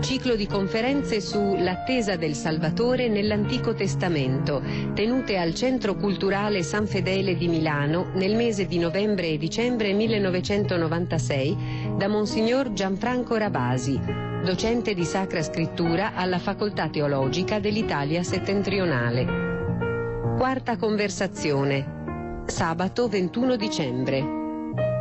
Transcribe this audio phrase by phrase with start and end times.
[0.00, 4.62] Ciclo di conferenze su L'attesa del Salvatore nell'Antico Testamento,
[4.94, 11.56] tenute al Centro Culturale San Fedele di Milano nel mese di novembre e dicembre 1996
[11.96, 13.98] da Monsignor Gianfranco Rabasi,
[14.44, 20.34] docente di Sacra Scrittura alla Facoltà Teologica dell'Italia Settentrionale.
[20.36, 22.44] Quarta conversazione.
[22.46, 24.24] Sabato 21 dicembre.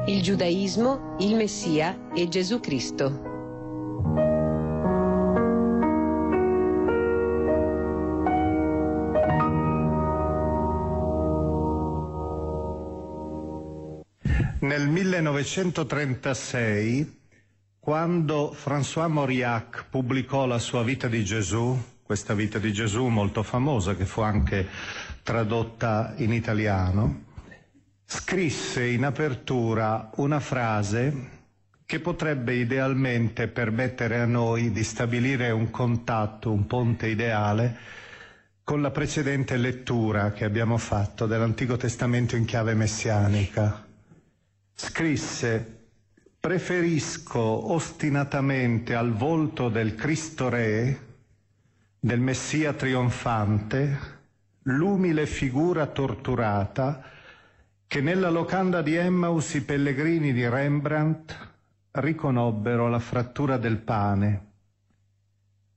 [0.07, 3.34] Il giudaismo, il Messia e Gesù Cristo.
[14.65, 17.19] Nel 1936,
[17.79, 23.95] quando François Mauriac pubblicò la sua vita di Gesù, questa vita di Gesù molto famosa
[23.95, 24.67] che fu anche
[25.21, 27.25] tradotta in italiano,
[28.05, 31.29] scrisse in apertura una frase
[31.85, 37.77] che potrebbe idealmente permettere a noi di stabilire un contatto, un ponte ideale
[38.63, 43.85] con la precedente lettura che abbiamo fatto dell'Antico Testamento in chiave messianica.
[44.77, 45.83] Scrisse
[46.37, 50.99] preferisco ostinatamente al volto del Cristo Re,
[51.97, 53.97] del Messia trionfante,
[54.63, 57.03] l'umile figura torturata
[57.87, 61.53] che nella locanda di Emmaus i pellegrini di Rembrandt
[61.91, 64.45] riconobbero la frattura del pane,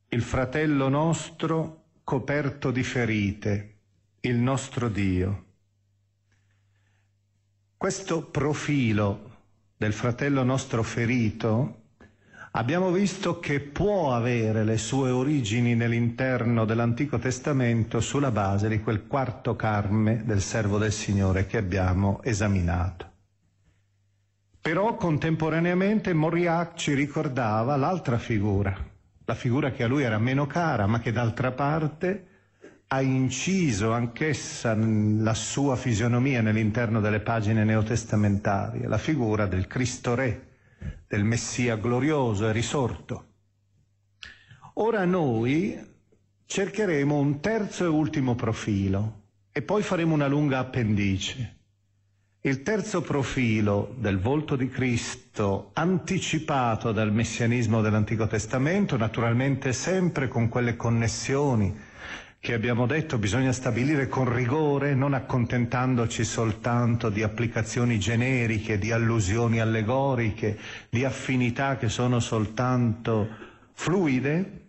[0.08, 3.76] il fratello nostro coperto di ferite,
[4.22, 5.44] il nostro Dio.
[7.78, 9.36] Questo profilo
[9.76, 11.82] del fratello nostro ferito
[12.50, 19.06] abbiamo visto che può avere le sue origini nell'interno dell'Antico Testamento sulla base di quel
[19.06, 23.12] quarto carme del servo del Signore che abbiamo esaminato.
[24.60, 28.76] Però contemporaneamente Mauriac ci ricordava l'altra figura,
[29.24, 32.37] la figura che a lui era meno cara, ma che d'altra parte
[32.90, 40.46] ha inciso anch'essa la sua fisionomia nell'interno delle pagine neotestamentarie, la figura del Cristo Re,
[41.06, 43.24] del Messia glorioso e risorto.
[44.74, 45.78] Ora noi
[46.46, 51.56] cercheremo un terzo e ultimo profilo e poi faremo una lunga appendice.
[52.40, 60.48] Il terzo profilo del volto di Cristo, anticipato dal messianismo dell'Antico Testamento, naturalmente sempre con
[60.48, 61.76] quelle connessioni
[62.40, 69.60] che abbiamo detto bisogna stabilire con rigore, non accontentandoci soltanto di applicazioni generiche, di allusioni
[69.60, 70.58] allegoriche,
[70.88, 73.28] di affinità che sono soltanto
[73.72, 74.66] fluide.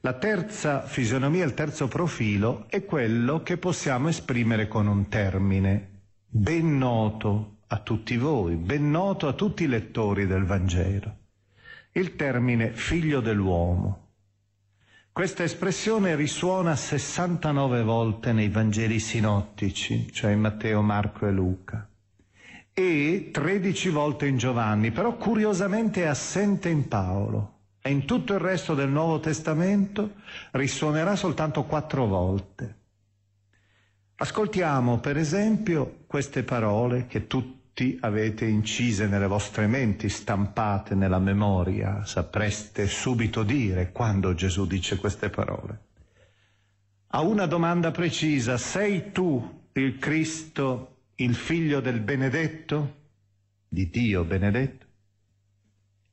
[0.00, 5.90] La terza fisionomia, il terzo profilo è quello che possiamo esprimere con un termine
[6.26, 11.16] ben noto a tutti voi, ben noto a tutti i lettori del Vangelo.
[11.92, 14.03] Il termine figlio dell'uomo.
[15.14, 21.88] Questa espressione risuona 69 volte nei Vangeli sinottici, cioè in Matteo, Marco e Luca,
[22.72, 27.58] e 13 volte in Giovanni, però curiosamente è assente in Paolo.
[27.80, 30.14] E in tutto il resto del Nuovo Testamento
[30.50, 32.78] risuonerà soltanto quattro volte.
[34.16, 41.18] Ascoltiamo per esempio queste parole che tutti tutti avete incise nelle vostre menti, stampate nella
[41.18, 45.80] memoria, sapreste subito dire quando Gesù dice queste parole.
[47.08, 52.94] A una domanda precisa, sei tu il Cristo, il figlio del benedetto,
[53.66, 54.86] di Dio benedetto?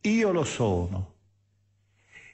[0.02, 1.14] Io lo sono.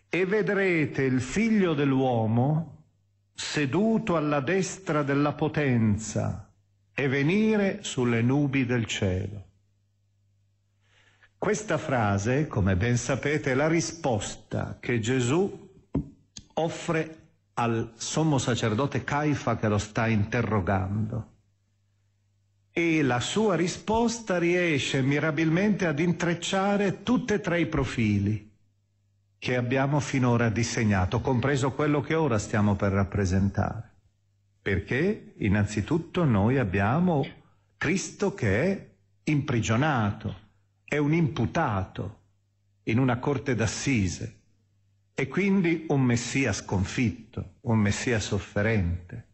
[0.08, 2.86] E vedrete il figlio dell'uomo
[3.34, 6.47] seduto alla destra della potenza
[7.00, 9.46] e venire sulle nubi del cielo.
[11.38, 15.70] Questa frase, come ben sapete, è la risposta che Gesù
[16.56, 17.18] offre
[17.54, 21.34] al sommo sacerdote Caifa che lo sta interrogando.
[22.72, 28.56] E la sua risposta riesce mirabilmente ad intrecciare tutti e tre i profili
[29.38, 33.97] che abbiamo finora disegnato, compreso quello che ora stiamo per rappresentare.
[34.68, 37.26] Perché innanzitutto noi abbiamo
[37.78, 38.90] Cristo che è
[39.24, 40.40] imprigionato,
[40.84, 42.20] è un imputato
[42.84, 44.40] in una corte d'assise
[45.14, 49.28] e quindi un Messia sconfitto, un Messia sofferente.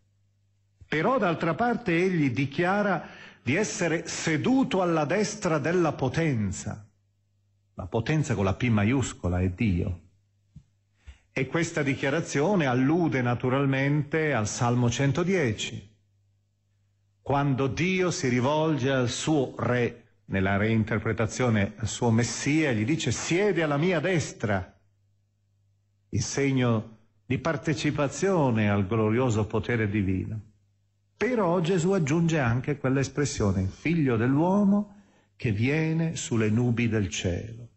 [0.88, 3.04] Però d'altra parte egli dichiara
[3.42, 6.88] di essere seduto alla destra della potenza.
[7.74, 10.02] La potenza con la P maiuscola è Dio.
[11.36, 15.90] E questa dichiarazione allude naturalmente al Salmo 110,
[17.24, 23.64] quando Dio si rivolge al suo re, nella reinterpretazione al suo Messia, gli dice siede
[23.64, 24.80] alla mia destra,
[26.10, 30.40] il segno di partecipazione al glorioso potere divino.
[31.18, 35.02] Però Gesù aggiunge anche quell'espressione, figlio dell'uomo
[35.36, 37.70] che viene sulle nubi del cielo.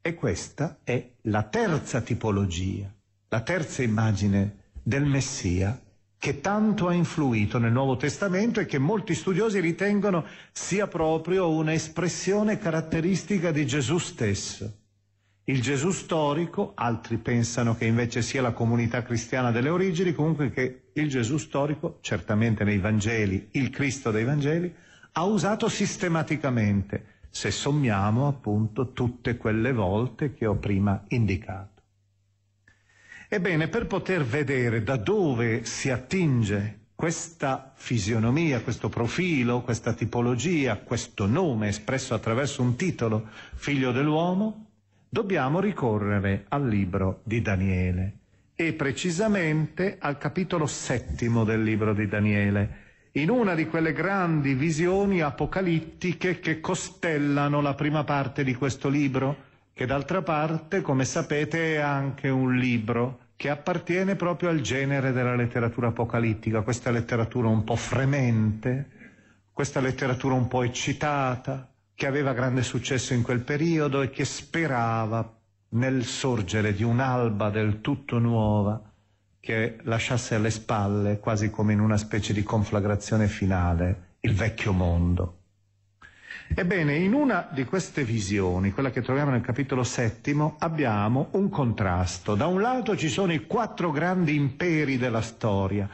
[0.00, 2.90] E questa è la terza tipologia
[3.32, 5.80] la terza immagine del Messia
[6.18, 12.58] che tanto ha influito nel Nuovo Testamento e che molti studiosi ritengono sia proprio un'espressione
[12.58, 14.70] caratteristica di Gesù stesso.
[15.44, 20.90] Il Gesù storico, altri pensano che invece sia la comunità cristiana delle origini, comunque che
[20.92, 24.72] il Gesù storico, certamente nei Vangeli, il Cristo dei Vangeli,
[25.12, 31.71] ha usato sistematicamente, se sommiamo appunto tutte quelle volte che ho prima indicato.
[33.34, 41.24] Ebbene, per poter vedere da dove si attinge questa fisionomia, questo profilo, questa tipologia, questo
[41.24, 44.66] nome espresso attraverso un titolo, figlio dell'uomo,
[45.08, 48.16] dobbiamo ricorrere al libro di Daniele
[48.54, 52.76] e precisamente al capitolo settimo del libro di Daniele,
[53.12, 59.44] in una di quelle grandi visioni apocalittiche che costellano la prima parte di questo libro,
[59.72, 65.34] che d'altra parte, come sapete, è anche un libro che appartiene proprio al genere della
[65.34, 68.88] letteratura apocalittica, questa letteratura un po' fremente,
[69.52, 75.38] questa letteratura un po' eccitata, che aveva grande successo in quel periodo e che sperava
[75.70, 78.80] nel sorgere di un'alba del tutto nuova
[79.40, 85.41] che lasciasse alle spalle, quasi come in una specie di conflagrazione finale, il vecchio mondo.
[86.54, 92.34] Ebbene, in una di queste visioni, quella che troviamo nel capitolo settimo, abbiamo un contrasto.
[92.34, 95.88] Da un lato ci sono i quattro grandi imperi della storia,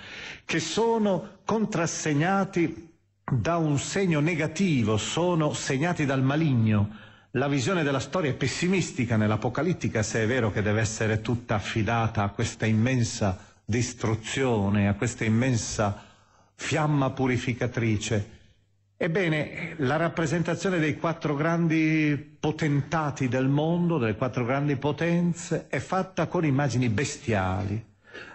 [0.44, 2.90] che sono contrassegnati
[3.30, 6.88] da un segno negativo, sono segnati dal maligno.
[7.32, 12.22] La visione della storia è pessimistica nell'Apocalittica, se è vero che deve essere tutta affidata
[12.22, 16.02] a questa immensa distruzione, a questa immensa
[16.54, 18.37] fiamma purificatrice.
[19.00, 26.26] Ebbene, la rappresentazione dei quattro grandi potentati del mondo, delle quattro grandi potenze, è fatta
[26.26, 27.80] con immagini bestiali.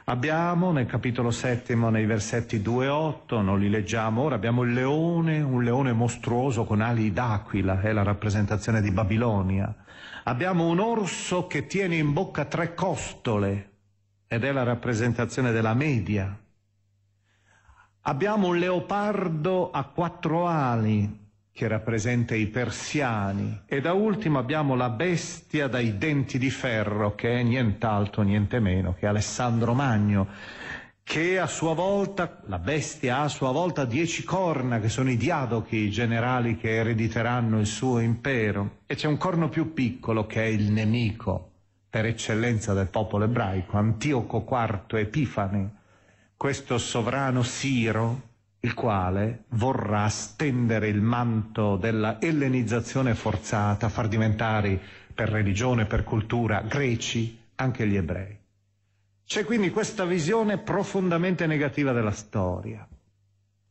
[0.06, 4.72] Abbiamo nel capitolo settimo, nei versetti 2 e 8, non li leggiamo ora, abbiamo il
[4.72, 9.76] leone, un leone mostruoso con ali d'aquila, è la rappresentazione di Babilonia.
[10.24, 13.72] Abbiamo un orso che tiene in bocca tre costole,
[14.28, 16.38] ed è la rappresentazione della media.
[18.06, 21.22] Abbiamo un leopardo a quattro ali
[21.54, 23.62] che rappresenta i persiani.
[23.66, 28.94] E da ultimo abbiamo la bestia dai denti di ferro che è nient'altro, niente meno
[28.94, 30.28] che Alessandro Magno
[31.02, 35.18] che a sua volta, la bestia ha a sua volta dieci corna che sono i
[35.18, 38.80] diadochi, i generali che erediteranno il suo impero.
[38.86, 41.52] E c'è un corno più piccolo che è il nemico
[41.90, 45.82] per eccellenza del popolo ebraico, Antioco IV Epifane
[46.44, 48.22] questo sovrano Siro,
[48.60, 54.78] il quale vorrà stendere il manto della ellenizzazione forzata, far diventare
[55.14, 58.38] per religione, per cultura, greci anche gli ebrei.
[59.26, 62.86] C'è quindi questa visione profondamente negativa della storia,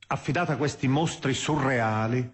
[0.06, 2.26] affidata a questi mostri surreali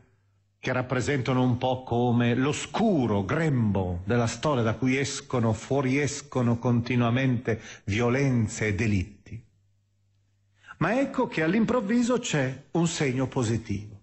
[0.61, 8.68] che rappresentano un po' come l'oscuro grembo della storia da cui escono, fuoriescono continuamente violenze
[8.68, 9.17] e delitti.
[10.78, 13.97] Ma ecco che all'improvviso c'è un segno positivo.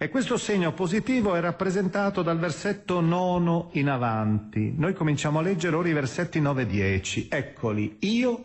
[0.00, 4.72] E questo segno positivo è rappresentato dal versetto nono in avanti.
[4.76, 7.28] Noi cominciamo a leggere ora i versetti 9 e 10.
[7.30, 8.44] Eccoli, io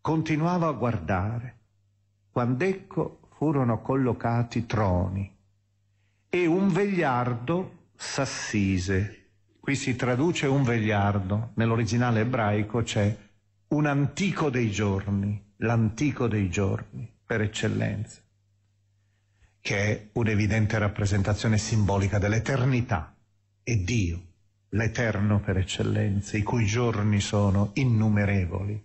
[0.00, 1.56] continuavo a guardare,
[2.30, 5.36] quando ecco furono collocati troni
[6.28, 9.30] e un vegliardo s'assise.
[9.60, 13.16] Qui si traduce un vegliardo, nell'originale ebraico c'è
[13.68, 18.20] un antico dei giorni, l'antico dei giorni per eccellenza,
[19.60, 23.16] che è un'evidente rappresentazione simbolica dell'eternità
[23.62, 24.22] e Dio,
[24.70, 28.84] l'eterno per eccellenza, i cui giorni sono innumerevoli.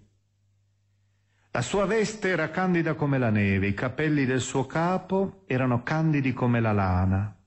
[1.51, 6.34] La sua veste era candida come la neve, i capelli del suo capo erano candidi
[6.34, 7.38] come la lana.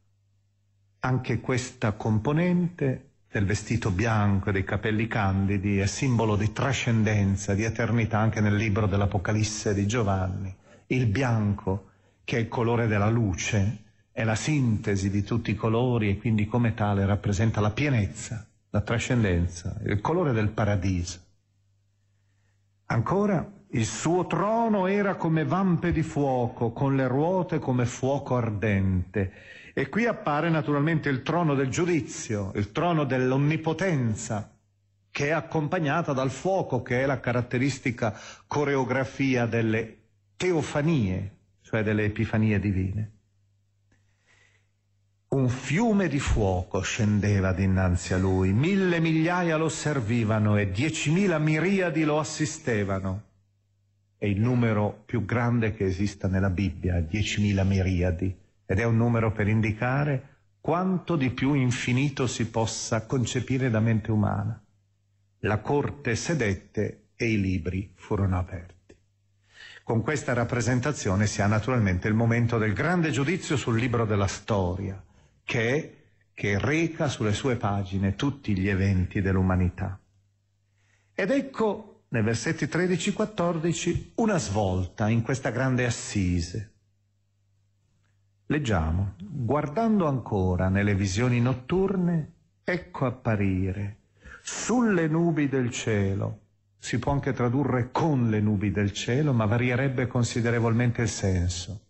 [1.01, 7.65] Anche questa componente del vestito bianco e dei capelli candidi è simbolo di trascendenza, di
[7.65, 10.55] eternità anche nel libro dell'Apocalisse di Giovanni.
[10.87, 11.91] Il bianco,
[12.25, 16.47] che è il colore della luce, è la sintesi di tutti i colori e quindi
[16.47, 21.21] come tale rappresenta la pienezza, la trascendenza, il colore del paradiso.
[22.87, 29.33] Ancora il suo trono era come vampe di fuoco, con le ruote come fuoco ardente.
[29.79, 34.51] E qui appare naturalmente il trono del giudizio, il trono dell'onnipotenza,
[35.11, 39.97] che è accompagnata dal fuoco, che è la caratteristica coreografia delle
[40.39, 43.13] teofanie, cioè delle epifanie divine.
[45.29, 52.05] Un fiume di fuoco scendeva dinanzi a lui, mille migliaia lo servivano e diecimila miriadi
[52.05, 53.25] lo assistevano
[54.19, 58.35] è il numero più grande che esista nella Bibbia, 10.000 miriadi,
[58.67, 64.11] ed è un numero per indicare quanto di più infinito si possa concepire da mente
[64.11, 64.61] umana.
[65.41, 68.75] La corte sedette e i libri furono aperti.
[69.85, 75.01] Con questa rappresentazione si ha naturalmente il momento del grande giudizio sul libro della storia,
[75.45, 75.95] che è
[76.35, 79.99] che reca sulle sue pagine tutti gli eventi dell'umanità.
[81.15, 86.73] Ed ecco nei versetti 13-14 una svolta in questa grande assise.
[88.49, 93.97] Leggiamo, guardando ancora nelle visioni notturne, ecco apparire
[94.41, 96.43] sulle nubi del cielo,
[96.79, 101.81] si può anche tradurre con le nubi del cielo, ma varierebbe considerevolmente il senso,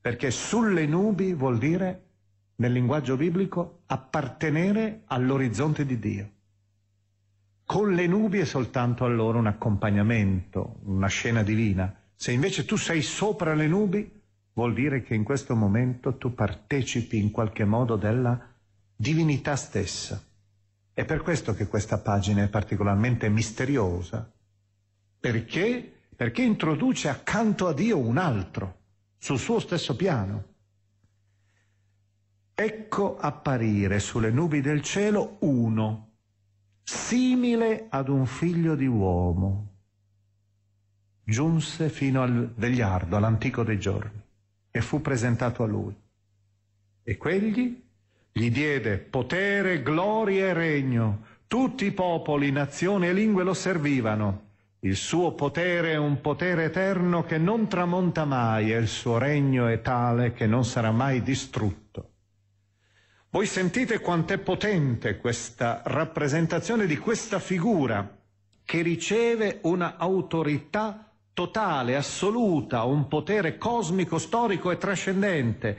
[0.00, 2.04] perché sulle nubi vuol dire,
[2.56, 6.30] nel linguaggio biblico, appartenere all'orizzonte di Dio.
[7.66, 11.94] Con le nubi è soltanto allora un accompagnamento, una scena divina.
[12.14, 14.19] Se invece tu sei sopra le nubi,
[14.52, 18.38] vuol dire che in questo momento tu partecipi in qualche modo della
[18.94, 20.22] divinità stessa.
[20.92, 24.30] È per questo che questa pagina è particolarmente misteriosa.
[25.18, 25.92] Perché?
[26.14, 28.78] Perché introduce accanto a Dio un altro,
[29.16, 30.44] sul suo stesso piano.
[32.54, 36.08] Ecco apparire sulle nubi del cielo uno
[36.82, 39.68] simile ad un figlio di uomo.
[41.24, 44.20] Giunse fino al vegliardo, all'antico dei giorni,
[44.70, 45.94] e fu presentato a lui.
[47.02, 47.82] E quegli
[48.32, 51.24] gli diede potere, gloria e regno.
[51.46, 54.48] Tutti i popoli, nazioni e lingue lo servivano.
[54.80, 59.66] Il suo potere è un potere eterno che non tramonta mai e il suo regno
[59.66, 62.08] è tale che non sarà mai distrutto.
[63.30, 68.18] Voi sentite quanto è potente questa rappresentazione di questa figura
[68.64, 75.78] che riceve una autorità totale, assoluta, un potere cosmico, storico e trascendente.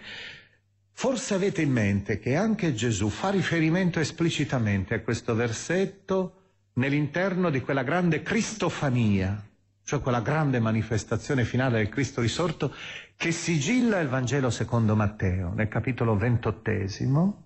[0.91, 6.35] Forse avete in mente che anche Gesù fa riferimento esplicitamente a questo versetto
[6.73, 9.43] nell'interno di quella grande cristofania,
[9.83, 12.73] cioè quella grande manifestazione finale del Cristo risorto
[13.15, 17.43] che sigilla il Vangelo secondo Matteo, nel capitolo ventottesimo,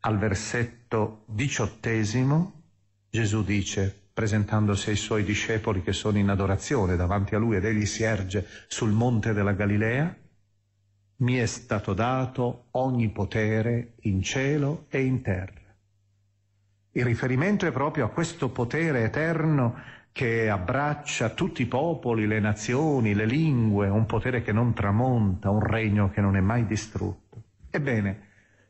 [0.00, 2.62] al versetto diciottesimo,
[3.10, 7.84] Gesù dice, presentandosi ai suoi discepoli che sono in adorazione davanti a lui ed egli
[7.84, 10.16] si erge sul monte della Galilea,
[11.16, 15.60] mi è stato dato ogni potere in cielo e in terra.
[16.92, 19.74] Il riferimento è proprio a questo potere eterno
[20.12, 25.60] che abbraccia tutti i popoli, le nazioni, le lingue, un potere che non tramonta, un
[25.60, 27.42] regno che non è mai distrutto.
[27.68, 28.28] Ebbene,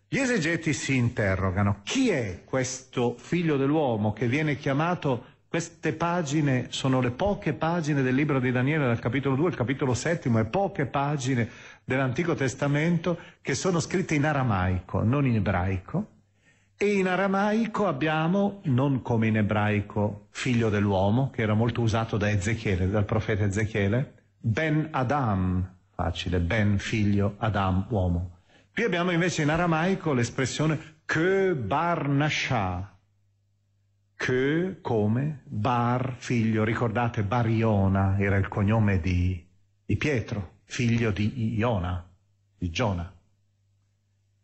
[0.08, 7.00] gli esegeti si interrogano, chi è questo figlio dell'uomo che viene chiamato Queste pagine sono
[7.00, 10.84] le poche pagine del libro di Daniele, dal capitolo 2 al capitolo 7, e poche
[10.84, 11.48] pagine
[11.84, 16.08] dell'Antico Testamento che sono scritte in aramaico, non in ebraico.
[16.76, 22.28] E in aramaico abbiamo, non come in ebraico, figlio dell'uomo, che era molto usato da
[22.28, 28.38] Ezechiele, dal profeta Ezechiele, Ben Adam, facile, Ben figlio, Adam uomo.
[28.72, 32.93] Qui abbiamo invece in aramaico l'espressione che bar nasha,
[34.16, 39.46] che come Bar, figlio, ricordate Bariona era il cognome di,
[39.84, 42.06] di Pietro, figlio di Iona,
[42.56, 43.12] di Giona.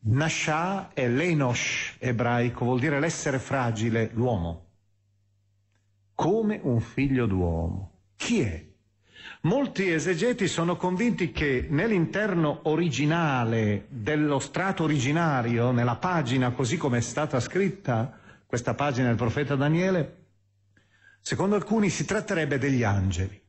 [0.03, 4.67] Nasha è l'enosh ebraico, vuol dire l'essere fragile, l'uomo.
[6.15, 7.99] Come un figlio d'uomo.
[8.17, 8.67] Chi è?
[9.43, 17.01] Molti esegeti sono convinti che nell'interno originale dello strato originario, nella pagina così come è
[17.01, 18.20] stata scritta,
[18.51, 20.25] questa pagina del profeta Daniele,
[21.21, 23.41] secondo alcuni si tratterebbe degli angeli,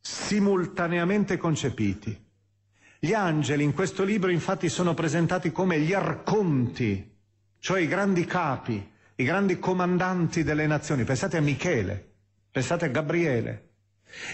[0.00, 2.16] simultaneamente concepiti.
[3.00, 7.16] Gli angeli in questo libro infatti sono presentati come gli arconti,
[7.58, 11.02] cioè i grandi capi, i grandi comandanti delle nazioni.
[11.02, 12.12] Pensate a Michele,
[12.48, 13.70] pensate a Gabriele.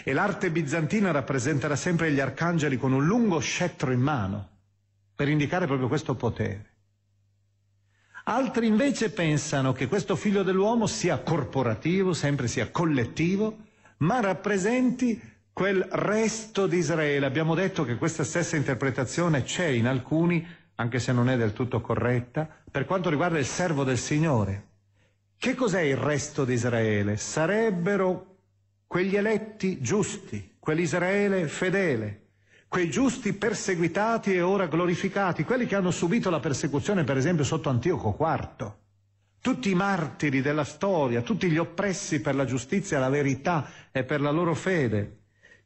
[0.05, 4.51] E l'arte bizantina rappresenterà sempre gli arcangeli con un lungo scettro in mano,
[5.15, 6.76] per indicare proprio questo potere.
[8.29, 13.57] Altri invece pensano che questo figlio dell'uomo sia corporativo, sempre sia collettivo,
[13.99, 15.21] ma rappresenti
[15.53, 17.25] quel resto di Israele.
[17.25, 21.81] Abbiamo detto che questa stessa interpretazione c'è in alcuni, anche se non è del tutto
[21.81, 24.67] corretta, per quanto riguarda il servo del Signore.
[25.39, 27.17] Che cos'è il resto di Israele?
[27.17, 28.39] Sarebbero
[28.89, 32.26] quegli eletti giusti, quell'Israele fedele,
[32.69, 37.69] quei giusti perseguitati e ora glorificati, quelli che hanno subito la persecuzione per esempio sotto
[37.69, 38.73] Antioco IV,
[39.41, 44.21] tutti i martiri della storia, tutti gli oppressi per la giustizia, la verità e per
[44.21, 45.19] la loro fede,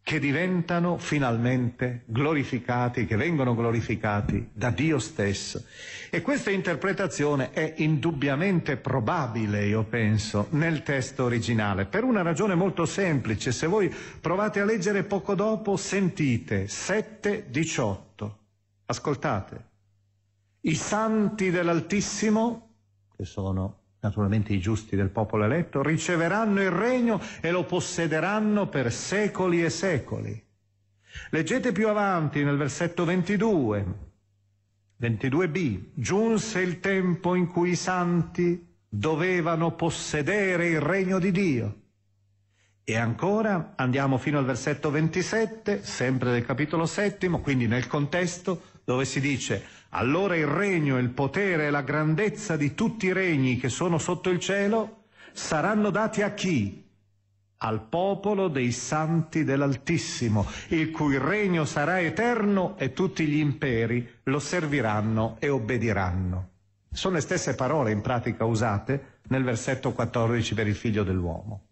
[0.02, 5.64] che diventano finalmente glorificati, che vengono glorificati da Dio stesso.
[6.10, 12.86] E questa interpretazione è indubbiamente probabile, io penso, nel testo originale, per una ragione molto
[12.86, 13.52] semplice.
[13.52, 18.30] Se voi provate a leggere poco dopo, sentite 7.18.
[18.86, 19.68] Ascoltate.
[20.62, 22.74] I santi dell'Altissimo,
[23.16, 28.92] che sono naturalmente i giusti del popolo eletto, riceveranno il regno e lo possederanno per
[28.92, 30.44] secoli e secoli.
[31.30, 33.86] Leggete più avanti nel versetto 22,
[35.00, 41.74] 22b, giunse il tempo in cui i santi dovevano possedere il regno di Dio.
[42.82, 49.04] E ancora andiamo fino al versetto 27, sempre del capitolo settimo, quindi nel contesto dove
[49.04, 53.68] si dice allora il regno, il potere e la grandezza di tutti i regni che
[53.68, 56.86] sono sotto il cielo saranno dati a chi?
[57.62, 64.38] Al popolo dei santi dell'Altissimo, il cui regno sarà eterno e tutti gli imperi lo
[64.38, 66.48] serviranno e obbediranno.
[66.92, 71.66] Sono le stesse parole in pratica usate nel versetto 14 per il figlio dell'uomo.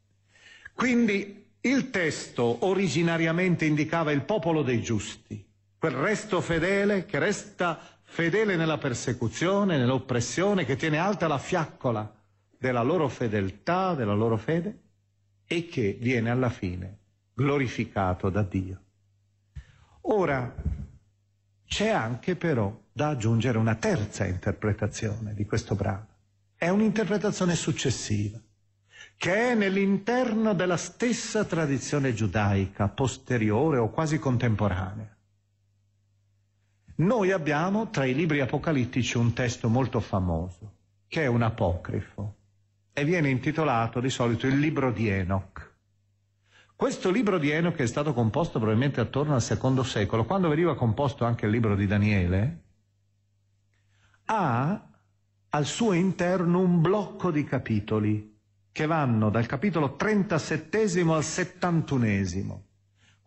[0.74, 5.44] Quindi il testo originariamente indicava il popolo dei giusti,
[5.78, 12.10] quel resto fedele che resta fedele nella persecuzione, nell'oppressione, che tiene alta la fiaccola
[12.58, 14.80] della loro fedeltà, della loro fede
[15.46, 16.98] e che viene alla fine
[17.34, 18.80] glorificato da Dio.
[20.10, 20.52] Ora,
[21.66, 26.06] c'è anche però da aggiungere una terza interpretazione di questo brano.
[26.56, 28.40] È un'interpretazione successiva,
[29.16, 35.16] che è nell'interno della stessa tradizione giudaica, posteriore o quasi contemporanea.
[37.00, 40.72] Noi abbiamo tra i libri apocalittici un testo molto famoso,
[41.06, 42.34] che è un apocrifo,
[42.92, 45.74] e viene intitolato di solito il libro di Enoch.
[46.74, 51.24] Questo libro di Enoch è stato composto probabilmente attorno al secondo secolo, quando veniva composto
[51.24, 52.62] anche il libro di Daniele,
[54.24, 54.90] ha
[55.50, 58.36] al suo interno un blocco di capitoli
[58.72, 60.82] che vanno dal capitolo 37
[61.12, 62.67] al 71.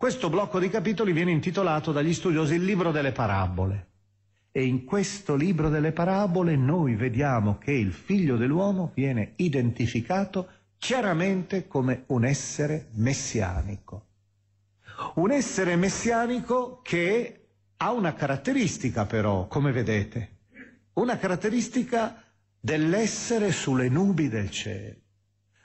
[0.02, 3.90] Questo blocco di capitoli viene intitolato dagli studiosi il libro delle parabole.
[4.52, 10.48] E in questo libro delle parabole noi vediamo che il figlio dell'uomo viene identificato
[10.80, 14.08] chiaramente come un essere messianico.
[15.18, 20.38] Un essere messianico che ha una caratteristica però, come vedete,
[20.94, 22.24] una caratteristica
[22.60, 24.96] dell'essere sulle nubi del cielo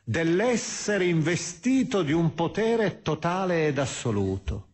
[0.08, 4.68] dell'essere investito di un potere totale ed assoluto.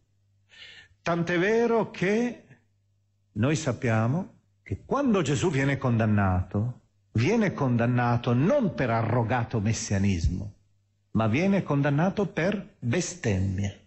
[1.00, 2.42] Tant'è vero che
[3.32, 6.80] noi sappiamo che quando Gesù viene condannato,
[7.12, 10.52] viene condannato non per arrogato messianismo,
[11.12, 13.86] ma viene condannato per bestemmie.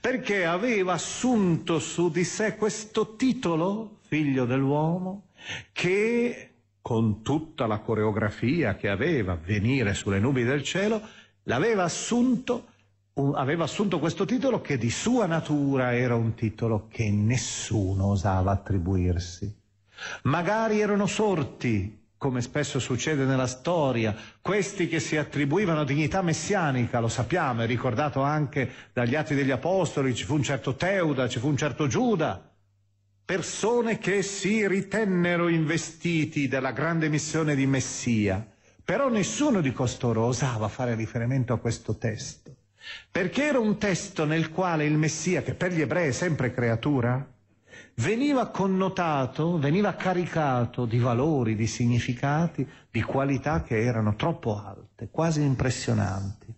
[0.00, 5.28] Perché aveva assunto su di sé questo titolo, figlio dell'uomo,
[5.70, 6.53] che
[6.84, 11.00] con tutta la coreografia che aveva, venire sulle nubi del cielo,
[11.44, 12.66] l'aveva assunto,
[13.14, 19.50] aveva assunto questo titolo che di sua natura era un titolo che nessuno osava attribuirsi.
[20.24, 27.08] Magari erano sorti come spesso succede nella storia, questi che si attribuivano dignità messianica, lo
[27.08, 31.48] sappiamo, è ricordato anche dagli Atti degli Apostoli, ci fu un certo Teuda, ci fu
[31.48, 32.53] un certo Giuda,
[33.24, 38.46] persone che si ritennero investiti della grande missione di Messia,
[38.84, 42.54] però nessuno di costoro osava fare riferimento a questo testo,
[43.10, 47.26] perché era un testo nel quale il Messia, che per gli ebrei è sempre creatura,
[47.94, 55.40] veniva connotato, veniva caricato di valori, di significati, di qualità che erano troppo alte, quasi
[55.40, 56.54] impressionanti.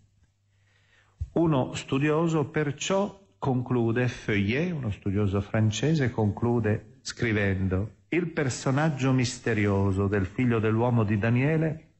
[1.35, 10.59] Uno studioso perciò conclude, Feuillet, uno studioso francese, conclude scrivendo il personaggio misterioso del figlio
[10.59, 11.90] dell'uomo di Daniele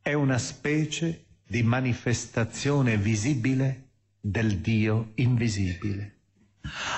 [0.00, 3.88] è una specie di manifestazione visibile
[4.20, 6.14] del Dio invisibile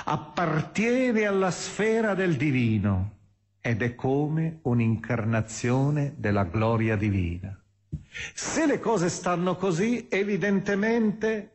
[0.05, 3.19] appartiene alla sfera del divino
[3.61, 7.57] ed è come un'incarnazione della gloria divina.
[8.33, 11.51] Se le cose stanno così, evidentemente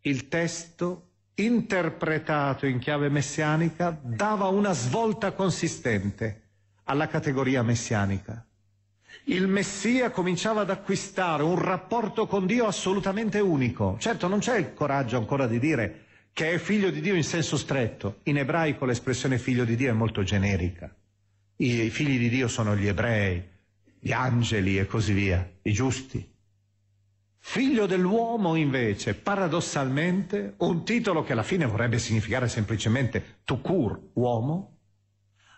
[0.00, 6.42] il testo interpretato in chiave messianica dava una svolta consistente
[6.84, 8.46] alla categoria messianica.
[9.24, 13.96] Il Messia cominciava ad acquistare un rapporto con Dio assolutamente unico.
[13.98, 17.56] Certo non c'è il coraggio ancora di dire che è figlio di Dio in senso
[17.56, 18.20] stretto.
[18.24, 20.94] In ebraico l'espressione figlio di Dio è molto generica.
[21.56, 23.42] I figli di Dio sono gli ebrei,
[23.98, 26.33] gli angeli e così via, i giusti.
[27.46, 34.78] Figlio dell'uomo invece, paradossalmente, un titolo che alla fine vorrebbe significare semplicemente tukur, uomo,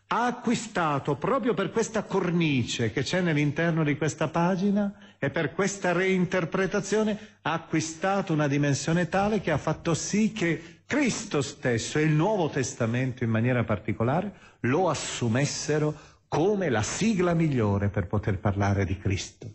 [0.08, 5.92] ha acquistato proprio per questa cornice che c'è nell'interno di questa pagina e per questa
[5.92, 12.12] reinterpretazione ha acquistato una dimensione tale che ha fatto sì che Cristo stesso e il
[12.12, 15.94] Nuovo Testamento in maniera particolare lo assumessero
[16.28, 19.54] come la sigla migliore per poter parlare di Cristo.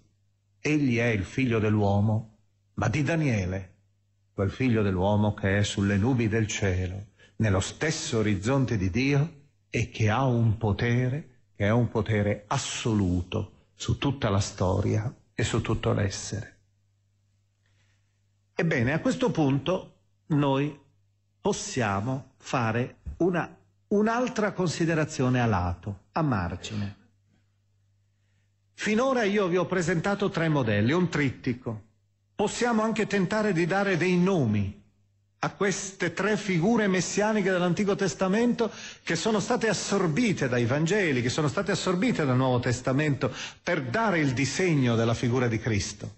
[0.61, 2.37] Egli è il figlio dell'uomo,
[2.75, 3.73] ma di Daniele,
[4.31, 9.39] quel figlio dell'uomo che è sulle nubi del cielo, nello stesso orizzonte di Dio,
[9.71, 15.43] e che ha un potere, che è un potere assoluto su tutta la storia e
[15.43, 16.57] su tutto l'essere.
[18.53, 19.95] Ebbene, a questo punto
[20.27, 20.79] noi
[21.39, 27.00] possiamo fare una, un'altra considerazione a lato, a margine.
[28.73, 31.83] Finora io vi ho presentato tre modelli, un trittico.
[32.35, 34.81] Possiamo anche tentare di dare dei nomi
[35.43, 38.71] a queste tre figure messianiche dell'Antico Testamento
[39.03, 44.19] che sono state assorbite dai Vangeli, che sono state assorbite dal Nuovo Testamento per dare
[44.19, 46.17] il disegno della figura di Cristo.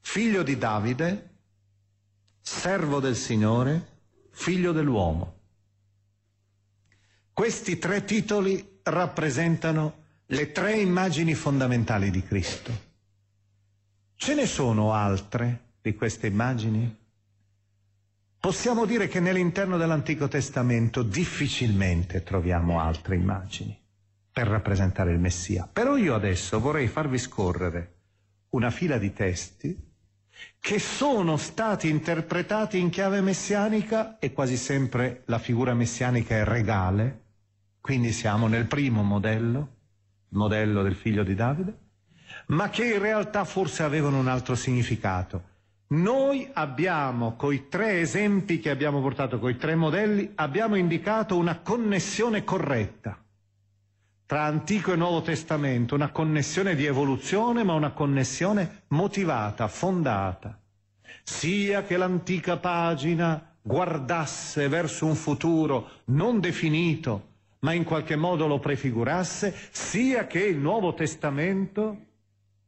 [0.00, 1.28] Figlio di Davide,
[2.40, 3.86] servo del Signore,
[4.30, 5.36] figlio dell'uomo.
[7.34, 12.86] Questi tre titoli rappresentano le tre immagini fondamentali di Cristo.
[14.14, 16.96] Ce ne sono altre di queste immagini?
[18.38, 23.74] Possiamo dire che nell'interno dell'Antico Testamento difficilmente troviamo altre immagini
[24.30, 25.66] per rappresentare il Messia.
[25.72, 27.94] Però io adesso vorrei farvi scorrere
[28.50, 29.86] una fila di testi
[30.60, 37.22] che sono stati interpretati in chiave messianica e quasi sempre la figura messianica è regale,
[37.80, 39.76] quindi siamo nel primo modello,
[40.30, 41.76] modello del figlio di Davide,
[42.46, 45.56] ma che in realtà forse avevano un altro significato.
[45.88, 52.44] Noi abbiamo, coi tre esempi che abbiamo portato, coi tre modelli, abbiamo indicato una connessione
[52.44, 53.18] corretta
[54.26, 60.60] tra Antico e Nuovo Testamento, una connessione di evoluzione, ma una connessione motivata, fondata,
[61.22, 67.27] sia che l'antica pagina guardasse verso un futuro non definito,
[67.60, 72.06] ma in qualche modo lo prefigurasse, sia che il Nuovo Testamento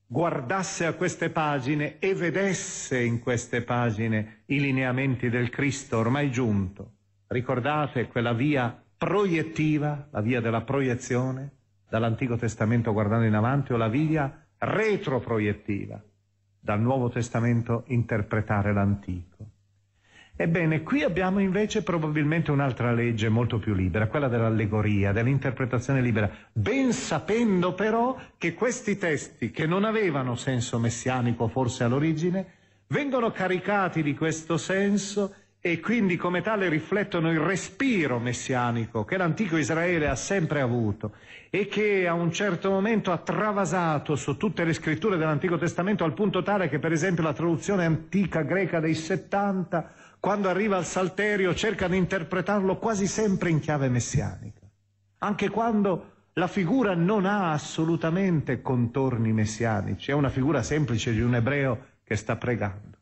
[0.07, 6.94] guardasse a queste pagine e vedesse in queste pagine i lineamenti del Cristo ormai giunto.
[7.29, 11.53] Ricordate quella via proiettiva, la via della proiezione,
[11.88, 16.03] dall'Antico Testamento guardando in avanti, o la via retroproiettiva,
[16.59, 19.46] dal Nuovo Testamento interpretare l'Antico.
[20.42, 26.94] Ebbene, qui abbiamo invece probabilmente un'altra legge molto più libera, quella dell'allegoria, dell'interpretazione libera, ben
[26.94, 32.46] sapendo però che questi testi, che non avevano senso messianico forse all'origine,
[32.87, 39.59] vengono caricati di questo senso e quindi come tale riflettono il respiro messianico che l'antico
[39.59, 41.12] Israele ha sempre avuto
[41.50, 46.14] e che a un certo momento ha travasato su tutte le scritture dell'Antico Testamento al
[46.14, 51.55] punto tale che per esempio la traduzione antica greca dei 70 quando arriva al Salterio
[51.55, 54.71] cerca di interpretarlo quasi sempre in chiave messianica.
[55.19, 61.35] Anche quando la figura non ha assolutamente contorni messianici è una figura semplice di un
[61.35, 62.99] ebreo che sta pregando.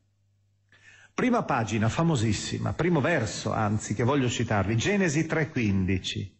[1.12, 6.36] Prima pagina, famosissima, primo verso, anzi, che voglio citarvi, Genesi 3:15.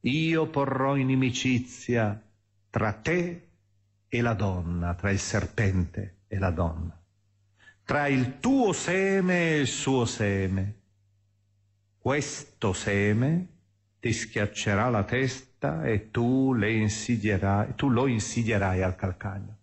[0.00, 2.22] Io porrò inimicizia
[2.68, 3.48] tra te
[4.06, 6.99] e la donna, tra il serpente e la donna,
[7.90, 10.74] tra il tuo seme e il suo seme.
[11.98, 13.48] Questo seme
[13.98, 16.56] ti schiaccerà la testa e tu,
[17.74, 19.56] tu lo insidierai al calcagno.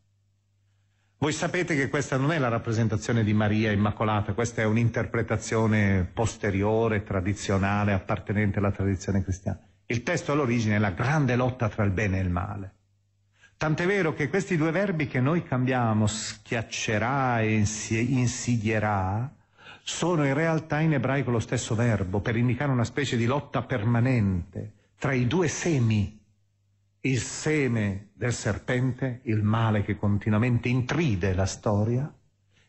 [1.19, 7.03] Voi sapete che questa non è la rappresentazione di Maria Immacolata, questa è un'interpretazione posteriore,
[7.03, 9.61] tradizionale, appartenente alla tradizione cristiana.
[9.85, 12.76] Il testo all'origine è la grande lotta tra il bene e il male.
[13.57, 19.33] Tant'è vero che questi due verbi che noi cambiamo, schiaccerà e insidierà,
[19.81, 24.73] sono in realtà in ebraico lo stesso verbo per indicare una specie di lotta permanente
[24.97, 26.17] tra i due semi
[27.01, 32.11] il seme del serpente, il male che continuamente intride la storia,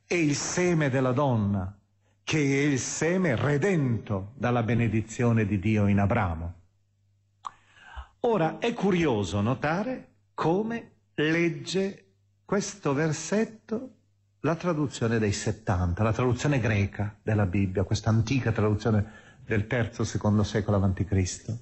[0.06, 1.76] e il seme della donna,
[2.22, 6.54] che è il seme redento dalla benedizione di Dio in Abramo.
[8.20, 10.07] Ora è curioso notare
[10.38, 12.04] come legge
[12.44, 13.94] questo versetto
[14.42, 19.04] la traduzione dei 70, la traduzione greca della Bibbia, questa antica traduzione
[19.44, 21.58] del terzo secondo secolo a.C.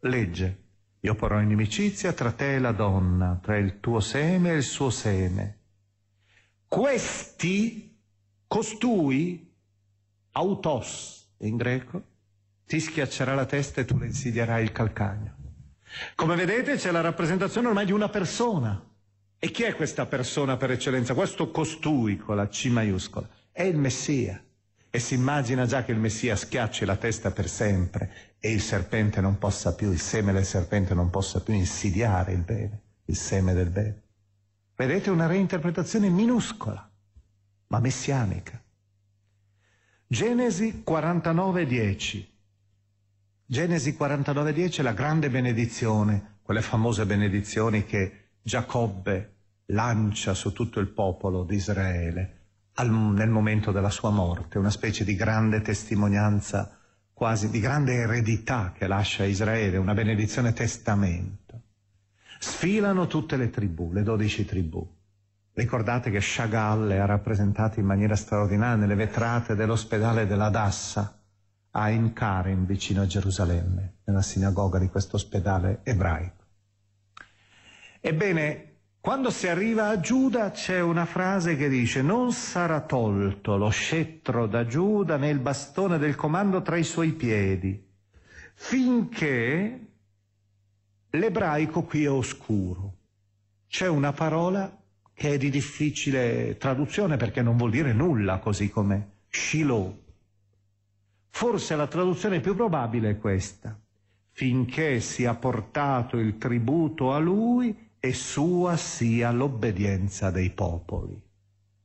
[0.00, 0.62] Legge
[1.00, 4.90] io porrò inimicizia tra te e la donna, tra il tuo seme e il suo
[4.90, 5.58] seme.
[6.68, 7.98] Questi,
[8.46, 9.50] costui,
[10.32, 12.02] autos in greco,
[12.66, 15.39] ti schiaccerà la testa e tu le insidierai il calcagno.
[16.14, 18.82] Come vedete c'è la rappresentazione ormai di una persona.
[19.38, 21.14] E chi è questa persona per eccellenza?
[21.14, 23.28] Questo costui con la C maiuscola.
[23.50, 24.42] È il Messia.
[24.90, 29.20] E si immagina già che il Messia schiacci la testa per sempre e il serpente
[29.20, 33.54] non possa più, il seme del serpente non possa più insidiare il bene, il seme
[33.54, 34.02] del bene.
[34.74, 36.90] Vedete una reinterpretazione minuscola,
[37.68, 38.60] ma messianica.
[40.06, 42.29] Genesi 49.10.
[43.50, 50.86] Genesi 49.10 è la grande benedizione, quelle famose benedizioni che Giacobbe lancia su tutto il
[50.86, 52.42] popolo di Israele
[52.74, 56.78] al, nel momento della sua morte, una specie di grande testimonianza
[57.12, 61.62] quasi di grande eredità che lascia Israele, una benedizione testamento.
[62.38, 64.88] Sfilano tutte le tribù, le dodici tribù.
[65.54, 71.19] Ricordate che Chagall le ha rappresentate in maniera straordinaria nelle vetrate dell'ospedale della Dassa
[71.72, 76.44] a Ein Karim, vicino a Gerusalemme, nella sinagoga di questo ospedale ebraico.
[78.00, 83.70] Ebbene, quando si arriva a Giuda c'è una frase che dice non sarà tolto lo
[83.70, 87.82] scettro da Giuda né il bastone del comando tra i suoi piedi,
[88.54, 89.86] finché
[91.10, 92.96] l'ebraico qui è oscuro.
[93.68, 94.70] C'è una parola
[95.14, 100.08] che è di difficile traduzione perché non vuol dire nulla, così come Shiloh.
[101.30, 103.78] Forse la traduzione più probabile è questa,
[104.30, 111.20] finché sia portato il tributo a lui e sua sia l'obbedienza dei popoli.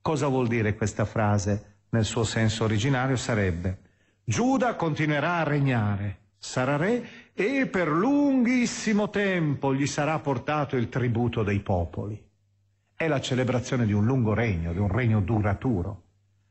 [0.02, 3.16] Cosa vuol dire questa frase nel suo senso originario?
[3.16, 3.80] Sarebbe
[4.28, 11.44] Giuda continuerà a regnare, sarà re e per lunghissimo tempo gli sarà portato il tributo
[11.44, 12.20] dei popoli.
[12.96, 16.04] È la celebrazione di un lungo regno, di un regno duraturo,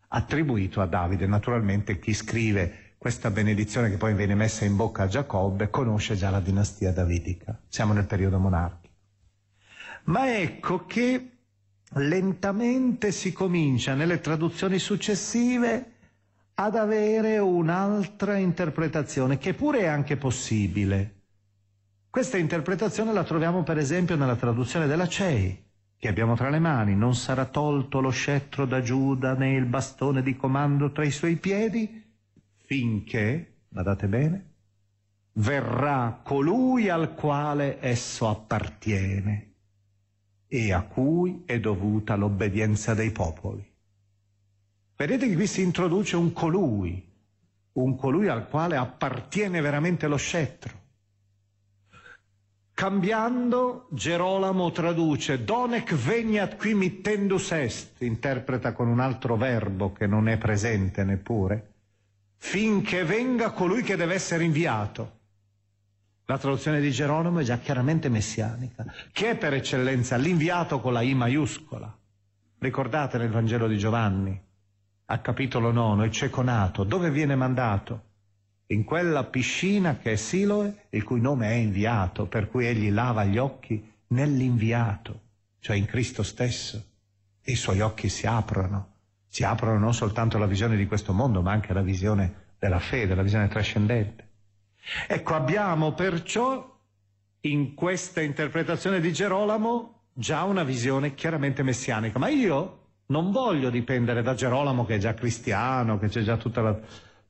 [0.06, 1.26] attribuito a Davide.
[1.26, 6.30] Naturalmente chi scrive questa benedizione che poi viene messa in bocca a Giacobbe conosce già
[6.30, 7.60] la dinastia davidica.
[7.68, 8.94] Siamo nel periodo monarchico.
[10.04, 11.32] Ma ecco che
[11.96, 15.92] lentamente si comincia nelle traduzioni successive
[16.54, 21.24] ad avere un'altra interpretazione, che pure è anche possibile.
[22.08, 25.62] Questa interpretazione la troviamo per esempio nella traduzione della CEI,
[25.98, 26.96] che abbiamo tra le mani.
[26.96, 31.36] Non sarà tolto lo scettro da Giuda né il bastone di comando tra i suoi
[31.36, 32.02] piedi,
[32.64, 34.52] finché, badate bene,
[35.34, 39.52] verrà colui al quale esso appartiene
[40.46, 43.72] e a cui è dovuta l'obbedienza dei popoli.
[44.96, 47.04] Vedete che qui si introduce un colui,
[47.72, 50.82] un colui al quale appartiene veramente lo scettro.
[52.72, 60.28] Cambiando, Gerolamo traduce Donec veniat qui mittendus est, interpreta con un altro verbo che non
[60.28, 61.73] è presente neppure,
[62.44, 65.20] finché venga colui che deve essere inviato.
[66.26, 71.00] La traduzione di Geronimo è già chiaramente messianica, che è per eccellenza l'inviato con la
[71.00, 71.92] I maiuscola.
[72.58, 74.38] Ricordate nel Vangelo di Giovanni,
[75.06, 78.12] a capitolo 9, il cieco nato, dove viene mandato?
[78.68, 83.24] in quella piscina che è Siloe, il cui nome è inviato, per cui egli lava
[83.24, 85.20] gli occhi nell'inviato,
[85.60, 86.82] cioè in Cristo stesso.
[87.42, 88.93] E i suoi occhi si aprono,
[89.34, 93.16] si aprono non soltanto alla visione di questo mondo, ma anche alla visione della fede,
[93.16, 94.28] la visione trascendente.
[95.08, 96.72] Ecco, abbiamo perciò
[97.40, 104.22] in questa interpretazione di Gerolamo già una visione chiaramente messianica, ma io non voglio dipendere
[104.22, 106.80] da Gerolamo che è già cristiano, che c'è già tutta la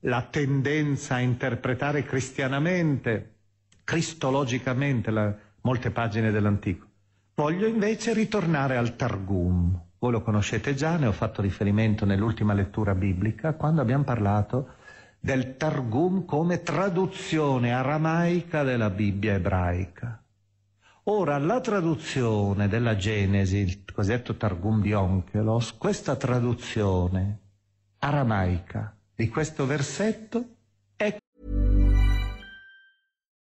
[0.06, 3.36] la tendenza a interpretare cristianamente,
[3.84, 6.86] cristologicamente la, molte pagine dell'Antico.
[7.34, 9.83] Voglio invece ritornare al Targum.
[10.04, 14.74] Voi lo conoscete già, ne ho fatto riferimento nell'ultima lettura biblica, quando abbiamo parlato
[15.18, 20.22] del Targum come traduzione aramaica della Bibbia ebraica.
[21.04, 27.38] Ora, la traduzione della Genesi, il cosiddetto Targum di Onkelos, questa traduzione
[28.00, 30.44] aramaica di questo versetto
[30.96, 31.16] è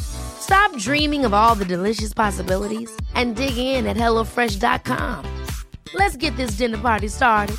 [0.00, 5.24] Stop dreaming of all the delicious possibilities and dig in at HelloFresh.com.
[5.94, 7.56] Let's get this dinner party started.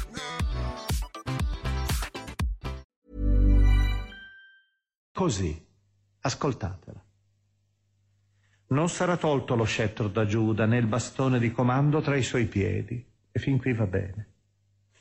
[5.13, 5.65] Così,
[6.19, 7.03] ascoltatela.
[8.67, 12.47] Non sarà tolto lo scettro da Giuda né il bastone di comando tra i suoi
[12.47, 13.05] piedi.
[13.31, 14.27] E fin qui va bene.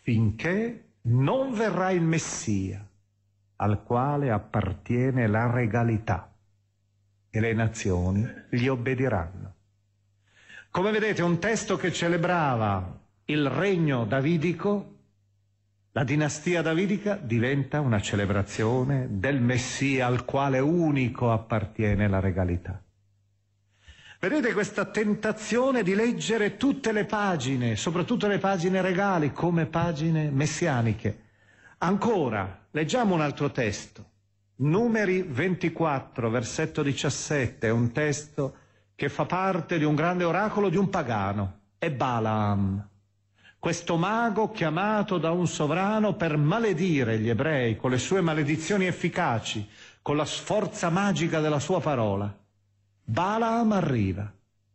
[0.02, 2.86] Finché non verrà il Messia,
[3.56, 6.33] al quale appartiene la regalità
[7.34, 9.54] e le nazioni gli obbediranno.
[10.70, 14.98] Come vedete, un testo che celebrava il regno davidico,
[15.90, 22.80] la dinastia davidica, diventa una celebrazione del Messia al quale unico appartiene la regalità.
[24.20, 31.22] Vedete questa tentazione di leggere tutte le pagine, soprattutto le pagine regali, come pagine messianiche.
[31.78, 34.12] Ancora, leggiamo un altro testo.
[34.56, 38.54] Numeri 24, versetto 17, è un testo
[38.94, 42.88] che fa parte di un grande oracolo di un pagano, è Balaam.
[43.58, 49.68] Questo mago chiamato da un sovrano per maledire gli ebrei con le sue maledizioni efficaci,
[50.00, 52.32] con la sforza magica della sua parola.
[53.02, 54.32] Balaam arriva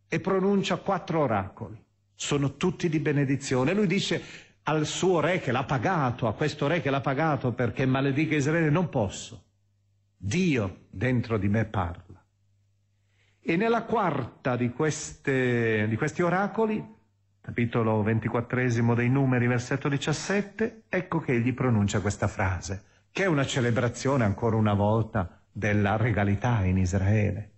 [0.10, 1.82] e pronuncia quattro oracoli.
[2.16, 3.74] Sono tutti di benedizione.
[3.74, 4.22] Lui dice
[4.64, 8.70] al suo re che l'ha pagato, a questo re che l'ha pagato perché maledica Israele,
[8.70, 9.44] non posso
[10.22, 12.22] Dio dentro di me parla.
[13.40, 16.86] E nella quarta di, queste, di questi oracoli,
[17.40, 23.46] capitolo ventiquattresimo dei numeri, versetto 17, ecco che egli pronuncia questa frase, che è una
[23.46, 27.52] celebrazione ancora una volta della regalità in Israele.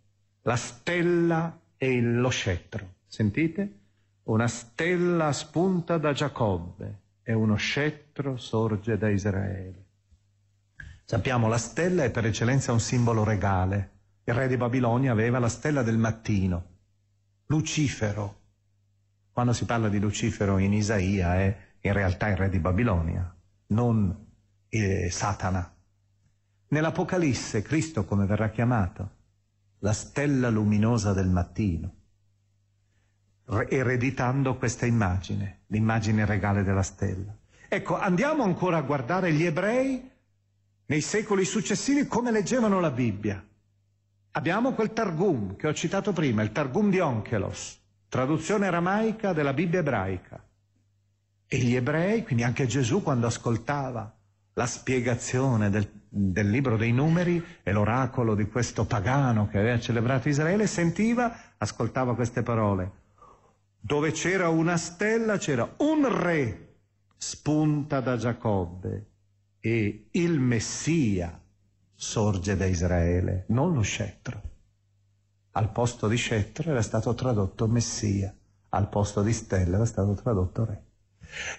[0.43, 2.93] La stella e lo scettro.
[3.07, 3.79] Sentite?
[4.25, 9.80] Una stella spunta da Giacobbe e uno scettro sorge da Israele.
[11.11, 13.89] Sappiamo la stella è per eccellenza un simbolo regale.
[14.23, 16.67] Il re di Babilonia aveva la stella del mattino,
[17.47, 18.39] Lucifero.
[19.29, 23.29] Quando si parla di Lucifero in Isaia è in realtà il re di Babilonia,
[23.67, 24.25] non
[24.69, 25.75] eh, Satana.
[26.69, 29.09] Nell'Apocalisse Cristo come verrà chiamato?
[29.79, 31.93] La stella luminosa del mattino,
[33.67, 37.35] ereditando questa immagine, l'immagine regale della stella.
[37.67, 40.10] Ecco, andiamo ancora a guardare gli ebrei
[40.91, 43.41] nei secoli successivi come leggevano la Bibbia.
[44.31, 47.79] Abbiamo quel Targum che ho citato prima, il Targum di Onkelos,
[48.09, 50.43] traduzione aramaica della Bibbia ebraica.
[51.47, 54.13] E gli ebrei, quindi anche Gesù quando ascoltava
[54.53, 60.27] la spiegazione del del libro dei numeri e l'oracolo di questo pagano che aveva celebrato
[60.27, 62.91] Israele, sentiva, ascoltava queste parole.
[63.79, 66.73] Dove c'era una stella c'era un re
[67.15, 69.10] spunta da Giacobbe
[69.61, 71.39] e il Messia
[71.93, 74.41] sorge da Israele, non lo scettro.
[75.51, 78.33] Al posto di scettro era stato tradotto Messia,
[78.69, 80.83] al posto di stella era stato tradotto re.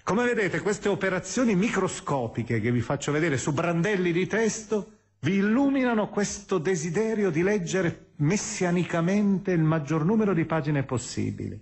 [0.03, 4.90] Come vedete, queste operazioni microscopiche che vi faccio vedere su brandelli di testo
[5.20, 11.59] vi illuminano questo desiderio di leggere messianicamente il maggior numero di pagine possibili.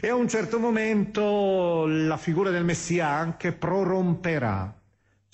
[0.00, 4.77] E a un certo momento la figura del Messia anche proromperà.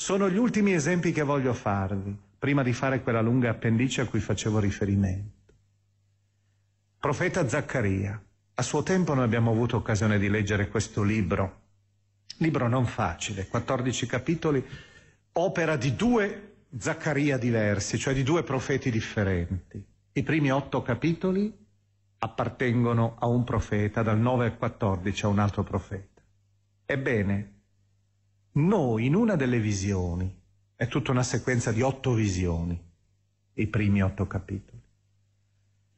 [0.05, 4.21] Sono gli ultimi esempi che voglio farvi prima di fare quella lunga appendice a cui
[4.21, 5.55] facevo riferimento.
[6.99, 8.23] Profeta Zaccaria.
[8.53, 11.61] A suo tempo noi abbiamo avuto occasione di leggere questo libro,
[12.41, 14.63] libro non facile, 14 capitoli,
[15.33, 19.83] opera di due Zaccaria diversi, cioè di due profeti differenti.
[20.13, 21.51] I primi otto capitoli
[22.19, 26.21] appartengono a un profeta, dal 9 al 14 a un altro profeta.
[26.85, 27.54] Ebbene,
[28.57, 30.43] noi in una delle visioni
[30.77, 32.81] è tutta una sequenza di otto visioni,
[33.55, 34.81] i primi otto capitoli.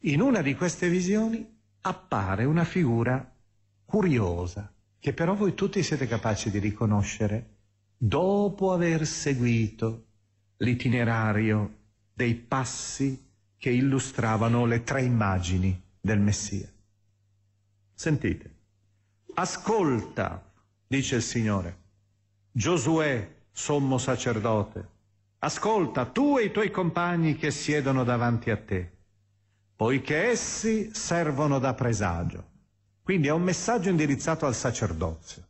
[0.00, 1.46] In una di queste visioni
[1.82, 3.34] appare una figura
[3.84, 7.54] curiosa, che però voi tutti siete capaci di riconoscere
[7.96, 10.04] dopo aver seguito
[10.59, 11.76] l'itinerario
[12.12, 13.24] dei passi
[13.59, 16.70] che illustravano le tre immagini del Messia.
[17.92, 18.54] Sentite,
[19.34, 20.52] ascolta,
[20.86, 21.84] dice il Signore,
[22.57, 24.88] Giosuè, sommo sacerdote,
[25.40, 28.92] ascolta tu e i tuoi compagni che siedono davanti a te,
[29.76, 32.44] poiché essi servono da presagio.
[33.02, 35.46] Quindi è un messaggio indirizzato al sacerdozio,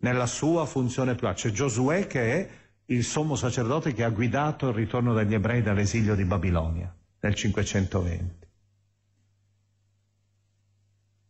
[0.00, 1.40] nella sua funzione più alta.
[1.40, 2.50] C'è Giosuè che è
[2.92, 8.46] il sommo sacerdote che ha guidato il ritorno degli ebrei dall'esilio di Babilonia nel 520.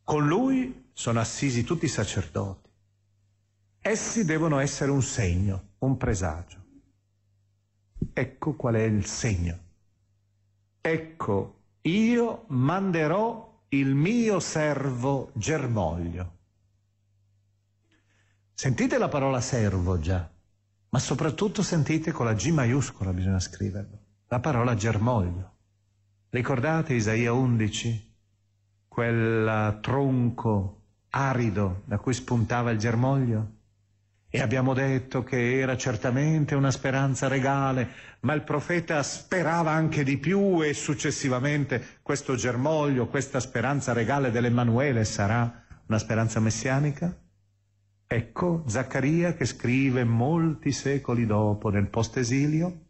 [0.03, 2.64] Con lui sono assisi tutti i sacerdoti.
[3.87, 6.59] Essi devono essere un segno, un presagio.
[8.15, 9.59] Ecco qual è il segno.
[10.81, 16.33] Ecco, io manderò il mio servo germoglio.
[18.55, 20.31] Sentite la parola servo già,
[20.89, 25.57] ma soprattutto sentite con la G maiuscola bisogna scriverlo, la parola germoglio.
[26.31, 28.15] Ricordate Isaia 11?
[28.89, 30.81] Quel tronco
[31.11, 33.54] arido da cui spuntava il germoglio?
[34.35, 37.89] E abbiamo detto che era certamente una speranza regale,
[38.23, 45.05] ma il profeta sperava anche di più e successivamente questo germoglio, questa speranza regale dell'Emanuele
[45.05, 47.17] sarà una speranza messianica?
[48.09, 52.87] Ecco Zaccaria che scrive molti secoli dopo nel post-esilio,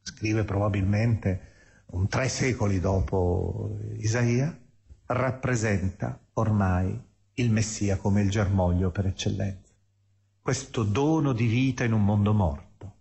[0.00, 1.40] scrive probabilmente
[1.88, 4.58] un tre secoli dopo Isaia,
[5.08, 6.98] rappresenta ormai
[7.34, 9.65] il Messia come il germoglio per eccellenza
[10.46, 12.92] questo dono di vita in un mondo morto.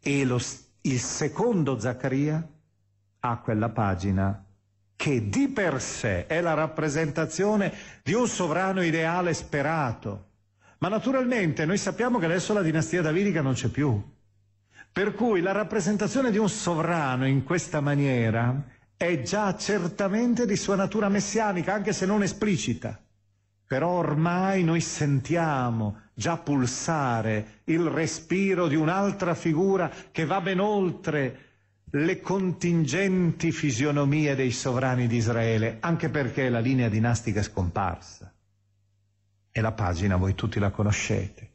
[0.00, 0.40] E lo,
[0.80, 2.42] il secondo Zaccaria
[3.20, 4.46] ha quella pagina
[4.96, 7.70] che di per sé è la rappresentazione
[8.02, 10.28] di un sovrano ideale sperato.
[10.78, 14.02] Ma naturalmente noi sappiamo che adesso la dinastia davidica non c'è più.
[14.90, 18.64] Per cui la rappresentazione di un sovrano in questa maniera
[18.96, 22.98] è già certamente di sua natura messianica, anche se non esplicita.
[23.66, 31.46] Però ormai noi sentiamo già pulsare il respiro di un'altra figura che va ben oltre
[31.90, 38.34] le contingenti fisionomie dei sovrani di Israele, anche perché la linea dinastica è scomparsa.
[39.48, 41.50] E la pagina voi tutti la conoscete.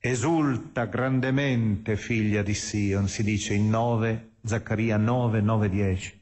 [0.00, 6.20] Esulta grandemente figlia di Sion, si dice in 9, Zaccaria 9, 9, 10.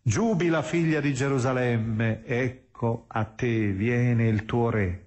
[0.00, 5.05] Giubila figlia di Gerusalemme, ecco a te viene il tuo re.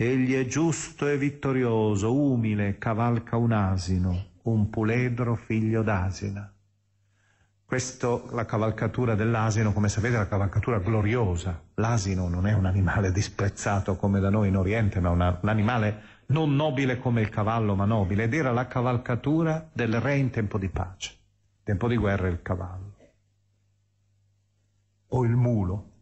[0.00, 6.54] Egli è giusto e vittorioso, umile, cavalca un asino, un puledro figlio d'asina.
[7.64, 11.60] Questo, la cavalcatura dell'asino, come sapete, è una cavalcatura gloriosa.
[11.74, 16.02] L'asino non è un animale disprezzato come da noi in Oriente, ma una, un animale
[16.26, 18.22] non nobile come il cavallo, ma nobile.
[18.22, 21.18] Ed era la cavalcatura del re in tempo di pace.
[21.64, 22.94] Tempo di guerra il cavallo.
[25.08, 25.97] O il mulo,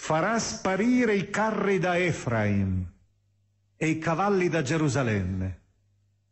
[0.00, 2.90] farà sparire i carri da Efraim
[3.76, 5.60] e i cavalli da Gerusalemme.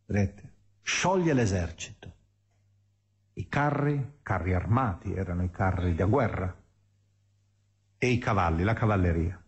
[0.06, 0.52] Vedete?
[0.80, 2.14] Scioglie l'esercito.
[3.34, 6.56] I carri, carri armati, erano i carri da guerra,
[7.98, 9.40] e i cavalli, la cavalleria.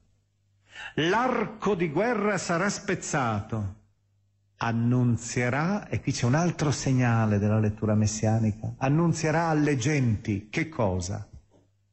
[0.97, 3.79] L'arco di guerra sarà spezzato
[4.59, 11.30] annunzierà, e qui c'è un altro segnale della lettura messianica, annunzierà alle genti che cosa?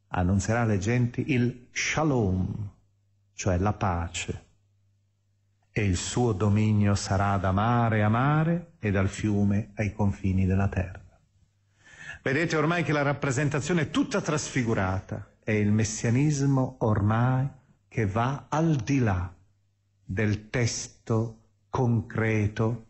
[0.08, 2.70] Annunzierà alle genti il shalom,
[3.34, 4.46] cioè la pace.
[5.70, 10.68] E il suo dominio sarà da mare a mare e dal fiume ai confini della
[10.68, 11.06] terra.
[12.22, 17.48] Vedete ormai che la rappresentazione è tutta trasfigurata, è il messianismo ormai
[17.86, 19.32] che va al di là
[20.04, 21.38] del testo
[21.70, 22.86] concreto,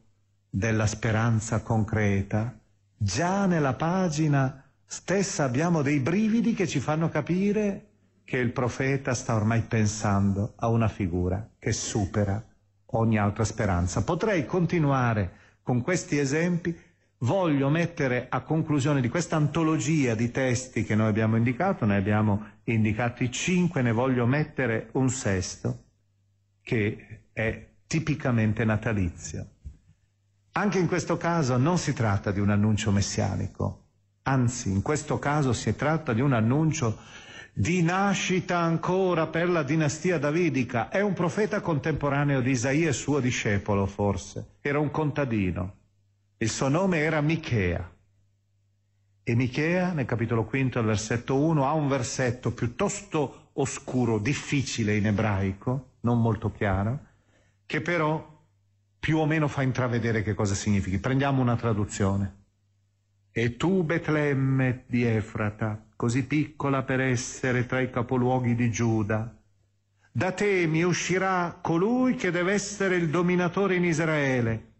[0.48, 2.58] della speranza concreta,
[2.96, 7.88] già nella pagina stessa abbiamo dei brividi che ci fanno capire
[8.24, 12.42] che il profeta sta ormai pensando a una figura che supera
[12.92, 14.02] ogni altra speranza.
[14.02, 15.32] Potrei continuare
[15.62, 16.74] con questi esempi,
[17.18, 22.46] voglio mettere a conclusione di questa antologia di testi che noi abbiamo indicato, ne abbiamo
[22.64, 25.84] indicati cinque, ne voglio mettere un sesto,
[26.62, 29.46] che è tipicamente natalizio.
[30.52, 33.87] Anche in questo caso non si tratta di un annuncio messianico,
[34.28, 36.98] anzi in questo caso si tratta di un annuncio
[37.54, 40.90] di nascita ancora per la dinastia davidica.
[40.90, 45.74] È un profeta contemporaneo di Isaia suo discepolo forse, era un contadino.
[46.36, 47.90] Il suo nome era Michea.
[49.24, 55.06] E Michea, nel capitolo quinto, al versetto 1, ha un versetto piuttosto oscuro, difficile in
[55.06, 57.00] ebraico, non molto chiaro,
[57.66, 58.24] che però
[59.00, 60.98] più o meno fa intravedere che cosa significhi.
[60.98, 62.37] Prendiamo una traduzione.
[63.40, 69.32] E tu, Betlemme di Efrata, così piccola per essere tra i capoluoghi di Giuda,
[70.10, 74.72] da te mi uscirà colui che deve essere il dominatore in Israele.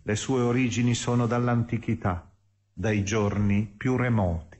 [0.00, 2.30] Le sue origini sono dall'antichità,
[2.72, 4.58] dai giorni più remoti.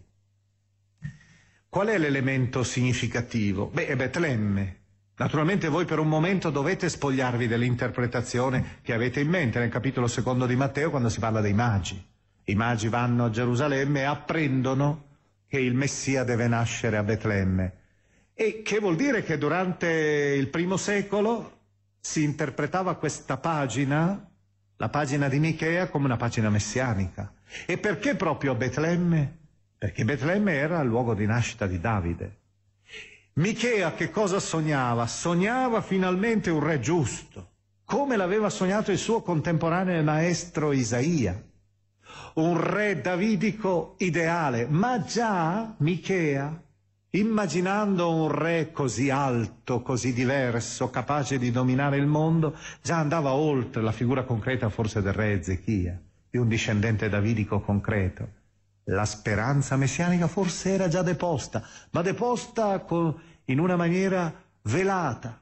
[1.68, 3.68] Qual è l'elemento significativo?
[3.68, 4.80] Beh, è Betlemme,
[5.14, 10.46] Naturalmente voi per un momento dovete spogliarvi dell'interpretazione che avete in mente nel capitolo secondo
[10.46, 12.10] di Matteo quando si parla dei magi.
[12.44, 15.10] I magi vanno a Gerusalemme e apprendono
[15.46, 17.80] che il Messia deve nascere a Betlemme.
[18.34, 21.60] E che vuol dire che durante il primo secolo
[22.00, 24.28] si interpretava questa pagina,
[24.76, 27.32] la pagina di Michea, come una pagina messianica.
[27.66, 29.38] E perché proprio Betlemme?
[29.78, 32.38] Perché Betlemme era il luogo di nascita di Davide.
[33.34, 35.06] Michea che cosa sognava?
[35.06, 37.50] Sognava finalmente un re giusto,
[37.84, 41.40] come l'aveva sognato il suo contemporaneo maestro Isaia.
[42.34, 46.62] Un re davidico ideale, ma già Michea,
[47.10, 53.82] immaginando un re così alto, così diverso, capace di dominare il mondo, già andava oltre
[53.82, 56.00] la figura concreta forse del re Ezechia,
[56.30, 58.28] di un discendente davidico concreto.
[58.84, 64.32] La speranza messianica forse era già deposta, ma deposta con, in una maniera
[64.62, 65.38] velata.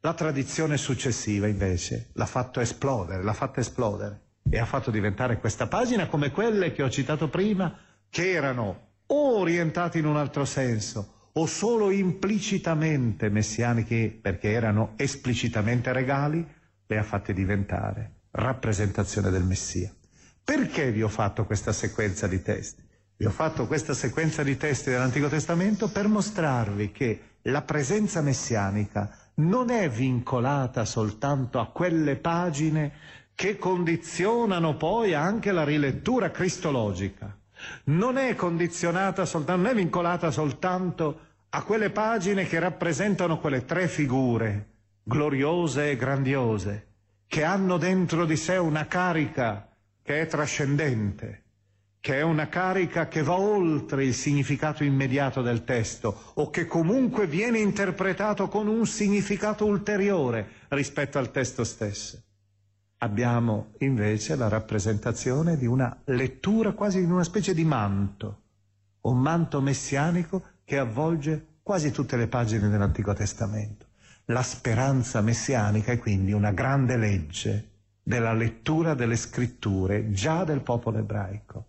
[0.00, 5.66] La tradizione successiva invece l'ha fatto esplodere, l'ha fatta esplodere e ha fatto diventare questa
[5.66, 7.76] pagina come quelle che ho citato prima,
[8.08, 15.92] che erano o orientate in un altro senso o solo implicitamente messianiche perché erano esplicitamente
[15.92, 16.46] regali,
[16.86, 19.92] le ha fatte diventare rappresentazione del Messia.
[20.42, 22.84] Perché vi ho fatto questa sequenza di testi?
[23.18, 29.10] Vi ho fatto questa sequenza di testi dell'Antico Testamento per mostrarvi che la presenza messianica
[29.36, 32.92] non è vincolata soltanto a quelle pagine
[33.36, 37.38] che condizionano poi anche la rilettura cristologica.
[37.84, 41.20] Non è condizionata soltanto, non è vincolata soltanto
[41.50, 44.70] a quelle pagine che rappresentano quelle tre figure
[45.02, 46.86] gloriose e grandiose,
[47.26, 49.68] che hanno dentro di sé una carica
[50.02, 51.42] che è trascendente,
[52.00, 57.26] che è una carica che va oltre il significato immediato del testo o che comunque
[57.26, 62.22] viene interpretato con un significato ulteriore rispetto al testo stesso.
[62.98, 68.40] Abbiamo invece la rappresentazione di una lettura quasi in una specie di manto,
[69.02, 73.84] un manto messianico che avvolge quasi tutte le pagine dell'Antico Testamento.
[74.26, 77.70] La speranza messianica è quindi una grande legge
[78.02, 81.66] della lettura delle scritture già del popolo ebraico,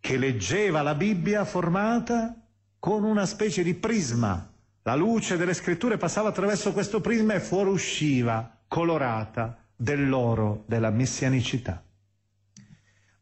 [0.00, 2.34] che leggeva la Bibbia formata
[2.80, 4.50] con una specie di prisma.
[4.82, 11.82] La luce delle scritture passava attraverso questo prisma e fuoriusciva colorata dell'oro della messianicità.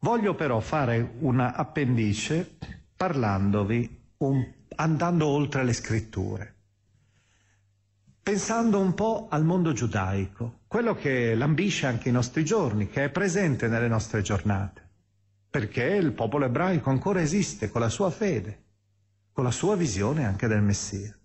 [0.01, 2.57] Voglio però fare una appendice
[2.97, 6.53] parlandovi, un, andando oltre le scritture
[8.29, 13.09] pensando un po' al mondo giudaico, quello che lambisce anche i nostri giorni, che è
[13.09, 14.87] presente nelle nostre giornate,
[15.49, 18.65] perché il popolo ebraico ancora esiste con la sua fede,
[19.33, 21.18] con la sua visione anche del Messia.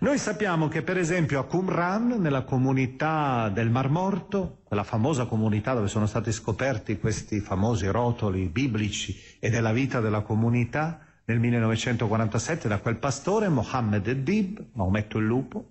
[0.00, 5.74] Noi sappiamo che per esempio a Qumran, nella comunità del Mar Morto, quella famosa comunità
[5.74, 12.68] dove sono stati scoperti questi famosi rotoli biblici e della vita della comunità, nel 1947
[12.68, 15.70] da quel pastore Mohammed Edib, Maometto il lupo,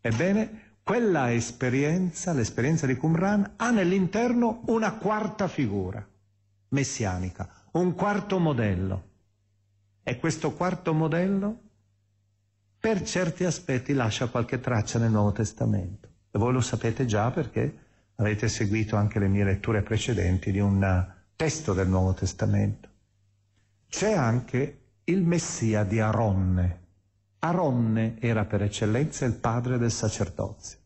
[0.00, 6.04] ebbene quella esperienza, l'esperienza di Qumran, ha nell'interno una quarta figura
[6.70, 9.08] messianica, un quarto modello.
[10.02, 11.69] E questo quarto modello
[12.80, 16.08] per certi aspetti lascia qualche traccia nel Nuovo Testamento.
[16.30, 17.76] E voi lo sapete già perché
[18.16, 21.06] avete seguito anche le mie letture precedenti di un
[21.36, 22.88] testo del Nuovo Testamento.
[23.86, 26.78] C'è anche il Messia di Aronne.
[27.40, 30.78] Aronne era per eccellenza il padre del sacerdozio.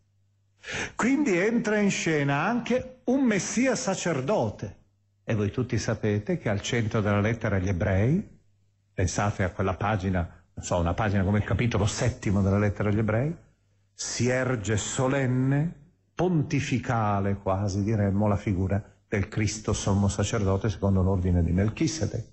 [0.97, 4.78] Quindi entra in scena anche un Messia sacerdote.
[5.22, 8.26] E voi tutti sapete che al centro della lettera agli ebrei,
[8.92, 13.34] pensate a quella pagina so, una pagina come il capitolo settimo della lettera agli ebrei,
[13.92, 15.82] si erge solenne,
[16.14, 22.32] pontificale quasi diremmo, la figura del Cristo sommo sacerdote secondo l'ordine di Melchisedec.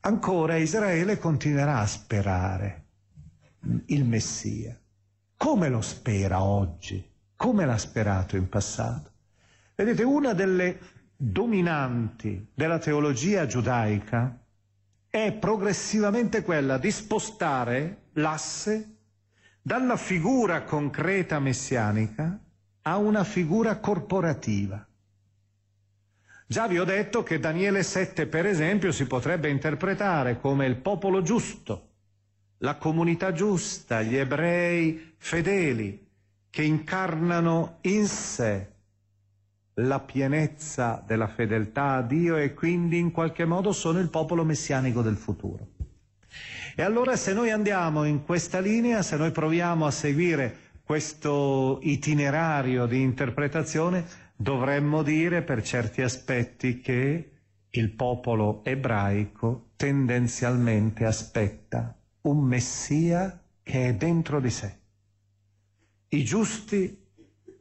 [0.00, 2.86] Ancora Israele continuerà a sperare
[3.86, 4.76] il Messia.
[5.36, 7.08] Come lo spera oggi?
[7.36, 9.10] Come l'ha sperato in passato?
[9.76, 10.78] Vedete, una delle
[11.16, 14.41] dominanti della teologia giudaica
[15.12, 18.96] è progressivamente quella di spostare l'asse
[19.60, 22.40] dalla figura concreta messianica
[22.80, 24.86] a una figura corporativa.
[26.46, 31.20] Già vi ho detto che Daniele 7, per esempio, si potrebbe interpretare come il popolo
[31.20, 31.90] giusto,
[32.58, 36.08] la comunità giusta, gli ebrei fedeli,
[36.48, 38.71] che incarnano in sé
[39.74, 45.00] la pienezza della fedeltà a Dio e quindi in qualche modo sono il popolo messianico
[45.02, 45.68] del futuro.
[46.74, 52.86] E allora se noi andiamo in questa linea, se noi proviamo a seguire questo itinerario
[52.86, 54.04] di interpretazione,
[54.36, 57.30] dovremmo dire per certi aspetti che
[57.70, 64.78] il popolo ebraico tendenzialmente aspetta un Messia che è dentro di sé.
[66.08, 67.00] I giusti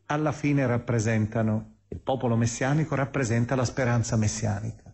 [0.07, 4.93] alla fine rappresentano il popolo messianico rappresenta la speranza messianica.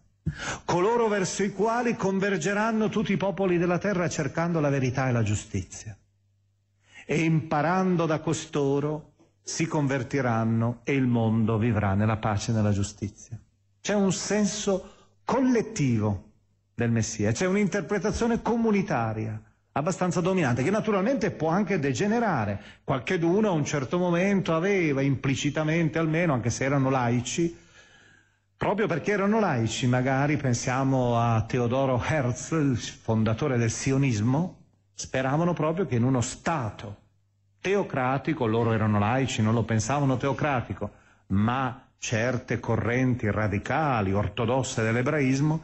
[0.65, 5.21] Coloro verso i quali convergeranno tutti i popoli della terra cercando la verità e la
[5.21, 5.95] giustizia.
[7.05, 13.39] E imparando da costoro si convertiranno e il mondo vivrà nella pace e nella giustizia.
[13.79, 14.93] C'è un senso
[15.23, 16.31] collettivo
[16.73, 19.39] del Messia, c'è un'interpretazione comunitaria
[19.77, 22.61] abbastanza dominante, che naturalmente può anche degenerare.
[22.83, 27.55] Qualcheduno a un certo momento aveva implicitamente almeno, anche se erano laici,
[28.55, 34.63] proprio perché erano laici, magari pensiamo a Teodoro Herzl, fondatore del sionismo,
[34.93, 37.05] speravano proprio che in uno Stato
[37.59, 40.91] teocratico, loro erano laici, non lo pensavano teocratico,
[41.27, 45.63] ma certe correnti radicali, ortodosse dell'ebraismo,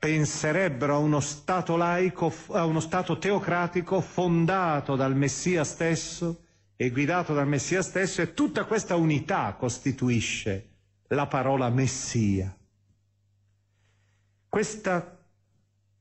[0.00, 7.34] penserebbero a uno Stato laico, a uno Stato teocratico fondato dal Messia stesso e guidato
[7.34, 10.68] dal Messia stesso e tutta questa unità costituisce
[11.08, 12.56] la parola Messia.
[14.48, 15.18] Questa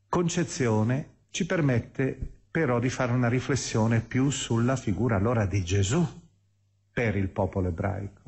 [0.08, 2.18] concezione ci permette
[2.50, 6.08] però di fare una riflessione più sulla figura allora di Gesù
[6.93, 8.18] per il popolo ebraico.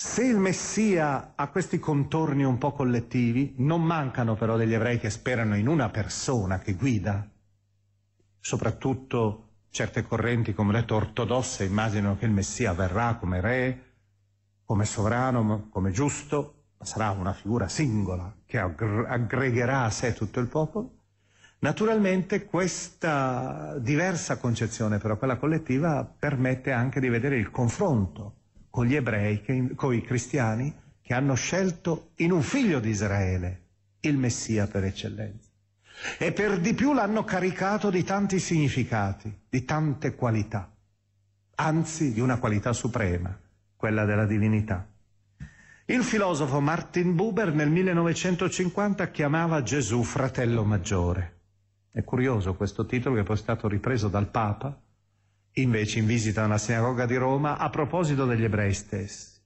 [0.00, 5.10] Se il Messia ha questi contorni un po' collettivi, non mancano però degli ebrei che
[5.10, 7.28] sperano in una persona che guida.
[8.38, 13.94] Soprattutto certe correnti, come ho detto, ortodosse, immaginano che il Messia verrà come re,
[14.64, 20.46] come sovrano, come giusto, ma sarà una figura singola che aggregherà a sé tutto il
[20.46, 20.92] popolo.
[21.58, 28.37] Naturalmente questa diversa concezione, però quella collettiva, permette anche di vedere il confronto
[28.78, 30.72] con gli ebrei, con i cristiani,
[31.02, 33.62] che hanno scelto in un figlio di Israele
[34.02, 35.48] il Messia per eccellenza.
[36.16, 40.72] E per di più l'hanno caricato di tanti significati, di tante qualità,
[41.56, 43.36] anzi di una qualità suprema,
[43.74, 44.86] quella della divinità.
[45.86, 51.38] Il filosofo Martin Buber nel 1950 chiamava Gesù fratello maggiore.
[51.90, 54.82] È curioso questo titolo che poi è stato ripreso dal Papa
[55.62, 59.36] invece in visita alla sinagoga di Roma a proposito degli ebrei stessi.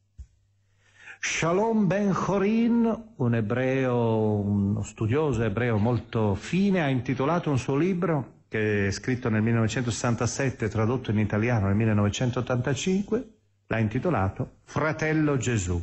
[1.21, 8.41] Shalom Ben Chorin, un ebreo, uno studioso ebreo molto fine, ha intitolato un suo libro
[8.49, 13.29] che è scritto nel 1967 tradotto in italiano nel 1985,
[13.69, 15.83] l'ha intitolato Fratello Gesù.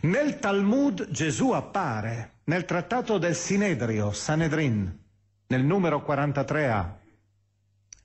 [0.00, 4.98] Nel Talmud Gesù appare, nel trattato del Sinedrio, Sanedrin,
[5.46, 7.00] nel numero 43a.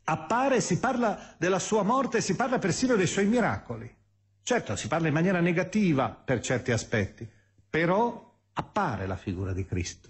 [0.09, 3.93] Appare, si parla della sua morte, si parla persino dei suoi miracoli.
[4.41, 7.29] Certo, si parla in maniera negativa per certi aspetti,
[7.69, 10.09] però appare la figura di Cristo.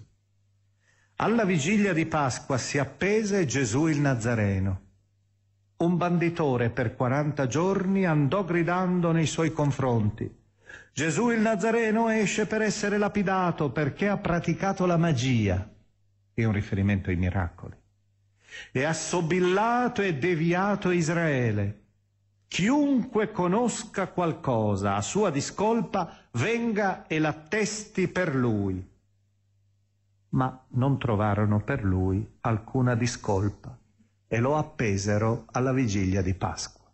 [1.16, 4.82] Alla vigilia di Pasqua si appese Gesù il Nazareno.
[5.78, 10.32] Un banditore per 40 giorni andò gridando nei suoi confronti.
[10.92, 15.68] Gesù il Nazareno esce per essere lapidato perché ha praticato la magia,
[16.32, 17.76] è un riferimento ai miracoli,
[18.72, 21.82] e ha sobillato e deviato Israele.
[22.48, 28.82] Chiunque conosca qualcosa a sua discolpa venga e l'attesti per lui.
[30.30, 33.76] Ma non trovarono per lui alcuna discolpa
[34.26, 36.86] e lo appesero alla vigilia di Pasqua.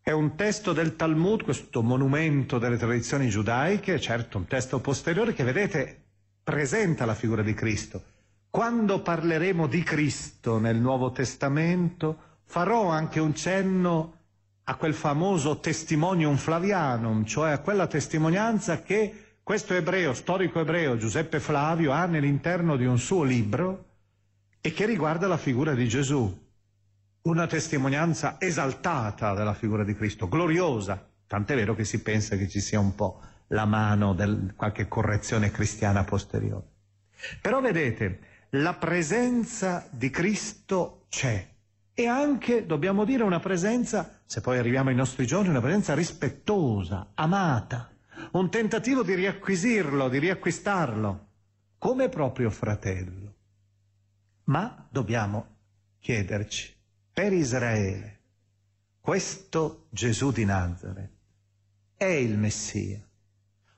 [0.00, 5.44] È un testo del Talmud, questo monumento delle tradizioni giudaiche, certo un testo posteriore che
[5.44, 6.04] vedete
[6.42, 8.02] presenta la figura di Cristo.
[8.50, 14.14] Quando parleremo di Cristo nel Nuovo Testamento farò anche un cenno
[14.64, 21.40] a quel famoso testimonium flavianum, cioè a quella testimonianza che questo ebreo, storico ebreo Giuseppe
[21.40, 23.84] Flavio ha nell'interno di un suo libro
[24.60, 26.46] e che riguarda la figura di Gesù.
[27.22, 32.60] Una testimonianza esaltata della figura di Cristo, gloriosa, tant'è vero che si pensa che ci
[32.60, 36.64] sia un po' la mano di qualche correzione cristiana posteriore.
[37.40, 38.20] Però vedete,
[38.50, 41.56] la presenza di Cristo c'è
[41.92, 47.10] e anche, dobbiamo dire, una presenza, se poi arriviamo ai nostri giorni, una presenza rispettosa,
[47.14, 47.90] amata,
[48.32, 51.26] un tentativo di riacquisirlo, di riacquistarlo,
[51.76, 53.34] come proprio fratello.
[54.44, 55.56] Ma dobbiamo
[55.98, 56.74] chiederci,
[57.12, 58.20] per Israele,
[59.00, 61.16] questo Gesù di Nazareth
[61.96, 63.04] è il Messia?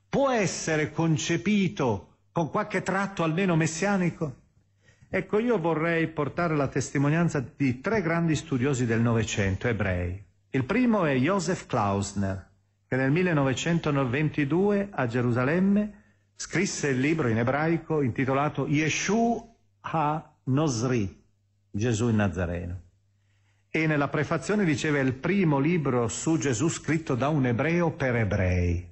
[0.08, 4.39] Può essere concepito con qualche tratto almeno messianico?
[5.12, 10.24] Ecco, io vorrei portare la testimonianza di tre grandi studiosi del Novecento, ebrei.
[10.50, 12.48] Il primo è Joseph Klausner,
[12.86, 16.02] che nel 1922 a Gerusalemme
[16.36, 21.24] scrisse il libro in ebraico intitolato Yeshu ha Nosri,
[21.68, 22.80] Gesù il Nazareno.
[23.68, 28.88] E nella prefazione diceva il primo libro su Gesù scritto da un ebreo per ebrei.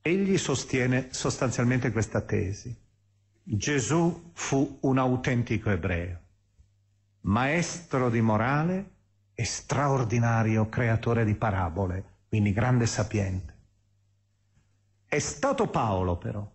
[0.00, 2.87] Egli sostiene sostanzialmente questa tesi.
[3.50, 6.20] Gesù fu un autentico ebreo,
[7.22, 8.90] maestro di morale
[9.32, 13.54] e straordinario creatore di parabole, quindi grande sapiente.
[15.06, 16.46] È stato Paolo però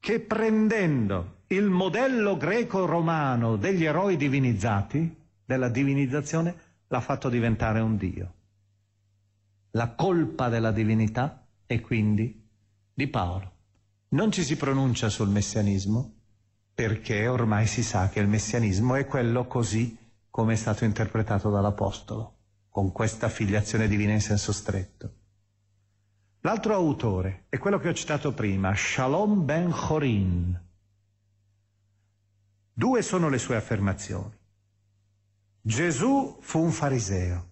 [0.00, 6.54] che prendendo il modello greco-romano degli eroi divinizzati, della divinizzazione,
[6.88, 8.34] l'ha fatto diventare un Dio.
[9.70, 12.46] La colpa della divinità è quindi
[12.92, 13.51] di Paolo.
[14.12, 16.14] Non ci si pronuncia sul messianismo
[16.74, 19.96] perché ormai si sa che il messianismo è quello così
[20.30, 22.36] come è stato interpretato dall'Apostolo,
[22.68, 25.14] con questa filiazione divina in senso stretto.
[26.40, 30.60] L'altro autore è quello che ho citato prima, Shalom ben Chorin,
[32.74, 34.34] Due sono le sue affermazioni.
[35.60, 37.50] Gesù fu un fariseo.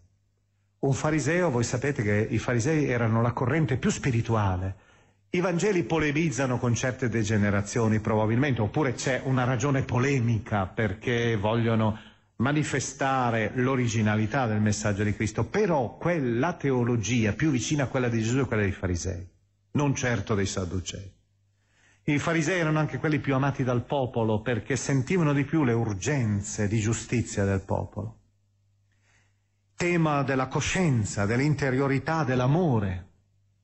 [0.79, 4.89] Un fariseo, voi sapete che i farisei erano la corrente più spirituale.
[5.33, 11.97] I Vangeli polemizzano con certe degenerazioni probabilmente, oppure c'è una ragione polemica perché vogliono
[12.37, 18.39] manifestare l'originalità del messaggio di Cristo, però quella teologia più vicina a quella di Gesù
[18.39, 19.25] è quella dei farisei,
[19.73, 21.13] non certo dei sadducei.
[22.03, 26.67] I farisei erano anche quelli più amati dal popolo perché sentivano di più le urgenze
[26.67, 28.19] di giustizia del popolo.
[29.77, 33.10] Tema della coscienza, dell'interiorità, dell'amore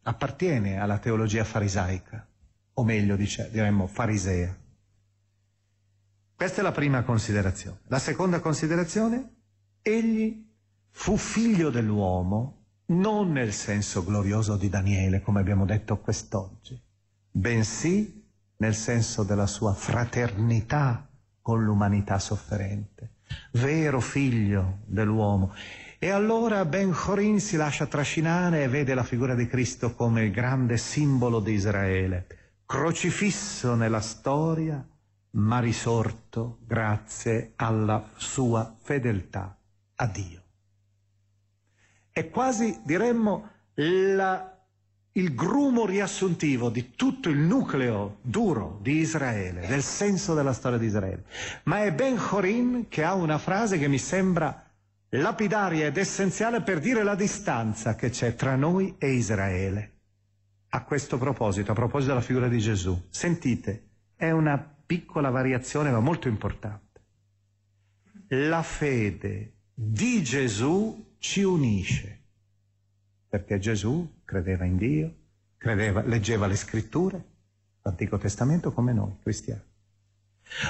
[0.06, 2.26] appartiene alla teologia farisaica,
[2.74, 4.56] o meglio dice, diremmo farisea.
[6.34, 7.80] Questa è la prima considerazione.
[7.88, 9.34] La seconda considerazione,
[9.82, 10.44] egli
[10.90, 16.80] fu figlio dell'uomo non nel senso glorioso di Daniele, come abbiamo detto quest'oggi,
[17.30, 18.24] bensì
[18.58, 21.08] nel senso della sua fraternità
[21.40, 23.16] con l'umanità sofferente,
[23.52, 25.52] vero figlio dell'uomo.
[26.06, 30.30] E allora Ben Chorin si lascia trascinare e vede la figura di Cristo come il
[30.30, 32.26] grande simbolo di Israele,
[32.64, 34.86] crocifisso nella storia,
[35.30, 39.58] ma risorto grazie alla sua fedeltà
[39.96, 40.42] a Dio.
[42.12, 44.56] È quasi, diremmo, la
[45.16, 50.86] il grumo riassuntivo di tutto il nucleo duro di Israele, del senso della storia di
[50.86, 51.24] Israele.
[51.64, 54.65] Ma è Ben Horin che ha una frase che mi sembra
[55.10, 59.92] lapidaria ed essenziale per dire la distanza che c'è tra noi e Israele.
[60.70, 66.00] A questo proposito, a proposito della figura di Gesù, sentite è una piccola variazione ma
[66.00, 67.00] molto importante.
[68.28, 72.22] La fede di Gesù ci unisce,
[73.28, 75.14] perché Gesù credeva in Dio,
[75.56, 77.24] credeva, leggeva le scritture,
[77.82, 79.62] l'Antico Testamento come noi cristiani.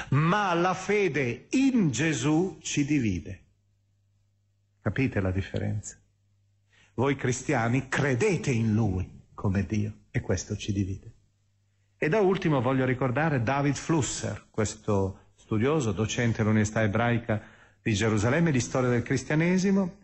[0.09, 3.46] Ma la fede in Gesù ci divide.
[4.87, 5.97] Capite la differenza?
[6.93, 11.11] Voi cristiani credete in Lui come Dio e questo ci divide.
[11.97, 17.41] E da ultimo voglio ricordare David Flusser, questo studioso, docente all'Università Ebraica
[17.81, 19.95] di Gerusalemme di storia del cristianesimo,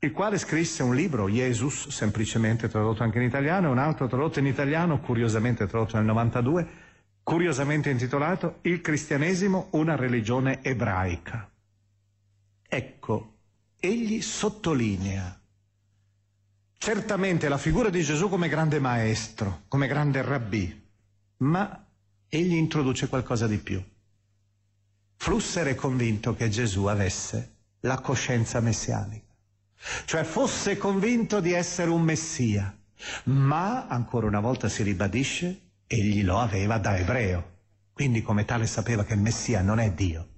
[0.00, 4.40] il quale scrisse un libro, Jesus, semplicemente tradotto anche in italiano, e un altro tradotto
[4.40, 6.68] in italiano, curiosamente tradotto nel 92,
[7.22, 11.48] curiosamente intitolato Il cristianesimo, una religione ebraica.
[12.66, 13.33] Ecco,
[13.86, 15.38] egli sottolinea
[16.78, 20.86] certamente la figura di Gesù come grande maestro, come grande rabbì,
[21.38, 21.86] ma
[22.28, 23.82] egli introduce qualcosa di più.
[25.16, 29.34] Flusser è convinto che Gesù avesse la coscienza messianica,
[30.04, 32.76] cioè fosse convinto di essere un messia,
[33.24, 37.52] ma ancora una volta si ribadisce, egli lo aveva da ebreo,
[37.92, 40.33] quindi come tale sapeva che il messia non è Dio.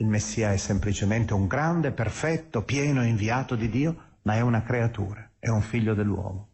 [0.00, 5.30] Il messia è semplicemente un grande, perfetto, pieno inviato di Dio, ma è una creatura,
[5.38, 6.48] è un figlio dell'uomo.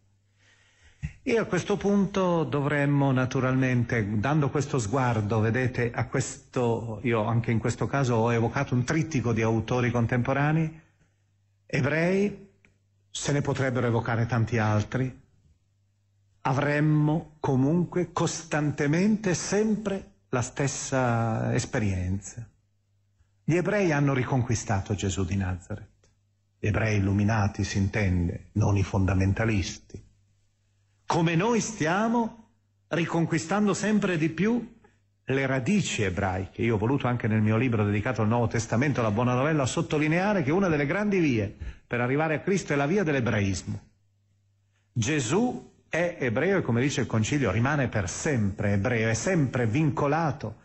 [1.23, 7.61] E a questo punto dovremmo naturalmente, dando questo sguardo, vedete, a questo, io anche in
[7.61, 10.81] questo caso ho evocato un trittico di autori contemporanei,
[11.67, 12.49] ebrei,
[13.09, 15.23] se ne potrebbero evocare tanti altri,
[16.41, 22.45] avremmo comunque costantemente sempre la stessa esperienza.
[23.49, 26.09] Gli ebrei hanno riconquistato Gesù di Nazareth,
[26.59, 30.03] gli ebrei illuminati si intende, non i fondamentalisti
[31.07, 32.49] come noi stiamo
[32.89, 34.75] riconquistando sempre di più
[35.25, 36.63] le radici ebraiche.
[36.63, 40.43] Io ho voluto anche nel mio libro dedicato al Nuovo Testamento, la buona novella, sottolineare
[40.43, 41.55] che una delle grandi vie
[41.87, 43.81] per arrivare a Cristo è la via dell'ebraismo.
[44.93, 50.65] Gesù è ebreo e come dice il Concilio rimane per sempre ebreo, è sempre vincolato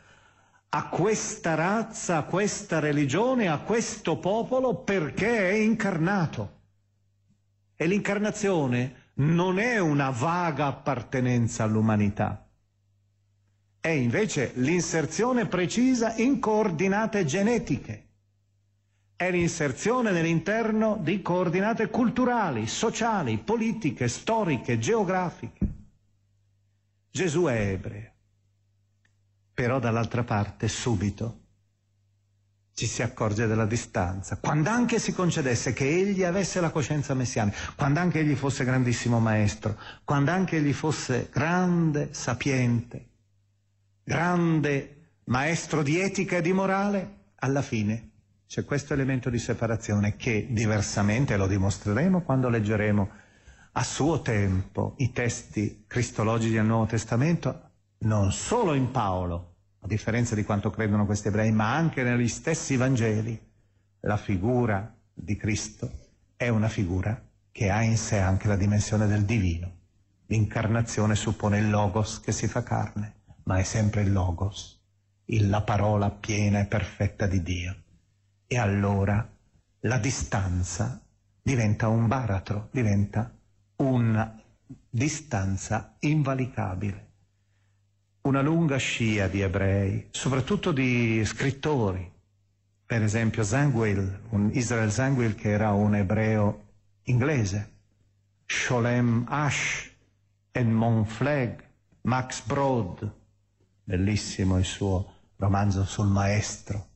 [0.74, 6.59] a questa razza, a questa religione, a questo popolo perché è incarnato.
[7.76, 12.47] E l'incarnazione non è una vaga appartenenza all'umanità,
[13.82, 18.07] è invece l'inserzione precisa in coordinate genetiche,
[19.15, 25.67] è l'inserzione nell'interno di coordinate culturali, sociali, politiche, storiche, geografiche.
[27.09, 28.11] Gesù è ebreo,
[29.54, 31.39] però dall'altra parte subito
[32.74, 37.58] ci si accorge della distanza, quando anche si concedesse che egli avesse la coscienza messianica,
[37.76, 43.10] quando anche egli fosse grandissimo maestro, quando anche egli fosse grande, sapiente,
[44.04, 48.10] grande maestro di etica e di morale, alla fine
[48.47, 53.10] c'è questo elemento di separazione che diversamente lo dimostreremo quando leggeremo
[53.74, 57.70] a suo tempo i testi cristologici del Nuovo Testamento,
[58.02, 62.76] non solo in Paolo, a differenza di quanto credono questi ebrei, ma anche negli stessi
[62.76, 63.39] Vangeli,
[64.02, 65.91] la figura di Cristo
[66.36, 67.22] è una figura
[67.52, 69.80] che ha in sé anche la dimensione del divino.
[70.28, 74.80] L'incarnazione suppone il Logos che si fa carne, ma è sempre il Logos,
[75.26, 77.76] la parola piena e perfetta di Dio.
[78.47, 79.28] E allora
[79.82, 80.99] la distanza
[81.41, 83.32] diventa un baratro, diventa
[83.76, 84.41] una
[84.89, 87.10] distanza invalicabile
[88.24, 92.09] una lunga scia di ebrei, soprattutto di scrittori.
[92.86, 96.63] Per esempio Zangwill, un Israel Zangwill che era un ebreo
[97.03, 97.72] inglese,
[98.45, 99.89] Sholem Ash,
[100.51, 101.59] Edmond Flegg,
[102.01, 103.11] Max Brod,
[103.84, 106.88] bellissimo il suo romanzo sul maestro,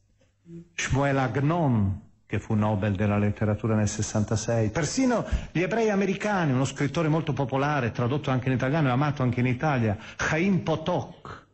[0.76, 2.01] Shmuel Agnon,
[2.36, 4.69] che fu Nobel della letteratura nel 66.
[4.69, 9.39] Persino gli ebrei americani, uno scrittore molto popolare, tradotto anche in italiano e amato anche
[9.39, 11.47] in Italia, Chaim Potok,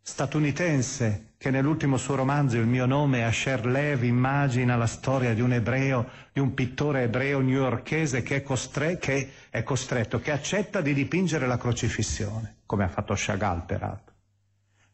[0.00, 5.52] statunitense, che nell'ultimo suo romanzo Il mio nome, Asher Lev, immagina la storia di un
[5.52, 11.46] ebreo, di un pittore ebreo newyorkese che costre- che è costretto, che accetta di dipingere
[11.46, 14.14] la crocifissione, come ha fatto Chagall peraltro.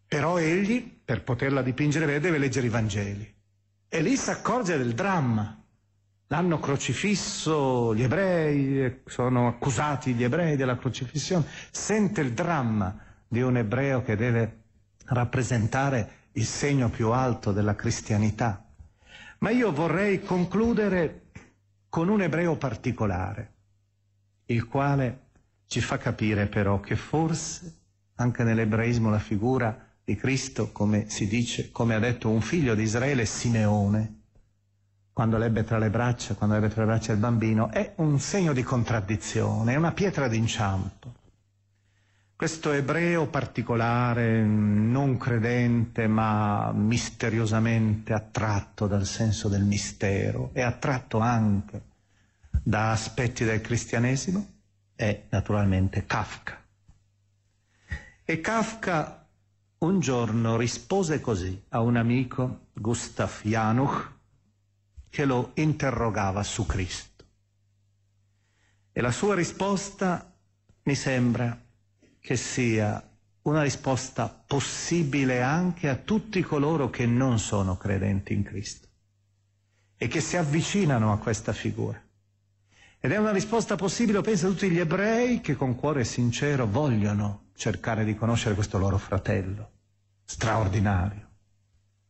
[0.06, 3.33] Però egli, per poterla dipingere, deve leggere i Vangeli.
[3.94, 5.56] E lì si accorge del dramma.
[6.26, 11.46] L'hanno crocifisso gli ebrei, sono accusati gli ebrei della crocifissione.
[11.70, 14.62] Sente il dramma di un ebreo che deve
[15.04, 18.66] rappresentare il segno più alto della cristianità.
[19.38, 21.26] Ma io vorrei concludere
[21.88, 23.52] con un ebreo particolare,
[24.46, 25.20] il quale
[25.66, 27.72] ci fa capire però che forse
[28.16, 32.82] anche nell'ebraismo la figura di Cristo, come si dice, come ha detto un figlio di
[32.82, 34.20] Israele, Simeone,
[35.14, 38.52] quando l'ebbe tra le braccia, quando ebbe tra le braccia il bambino, è un segno
[38.52, 41.14] di contraddizione, è una pietra d'inciampo.
[42.36, 51.80] Questo ebreo particolare, non credente, ma misteriosamente attratto dal senso del mistero e attratto anche
[52.62, 54.46] da aspetti del cristianesimo,
[54.96, 56.60] è naturalmente Kafka.
[58.24, 59.23] E Kafka
[59.84, 64.12] un giorno rispose così a un amico, Gustav Januch,
[65.10, 67.24] che lo interrogava su Cristo.
[68.90, 70.34] E la sua risposta
[70.84, 71.60] mi sembra
[72.18, 73.06] che sia
[73.42, 78.88] una risposta possibile anche a tutti coloro che non sono credenti in Cristo
[79.96, 82.02] e che si avvicinano a questa figura.
[82.98, 87.50] Ed è una risposta possibile, penso, a tutti gli ebrei che con cuore sincero vogliono
[87.54, 89.72] cercare di conoscere questo loro fratello
[90.24, 91.30] straordinario,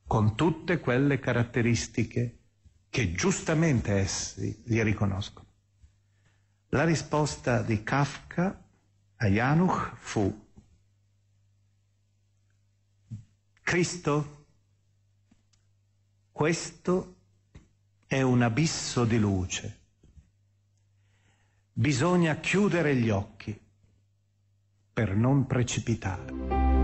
[0.06, 2.38] con tutte quelle caratteristiche
[2.88, 5.48] che giustamente essi gli riconoscono.
[6.68, 8.64] La risposta di Kafka
[9.16, 10.42] a Januch fu
[13.62, 14.46] Cristo,
[16.30, 17.16] questo
[18.06, 19.80] è un abisso di luce.
[21.72, 23.58] Bisogna chiudere gli occhi
[24.92, 26.84] per non precipitare.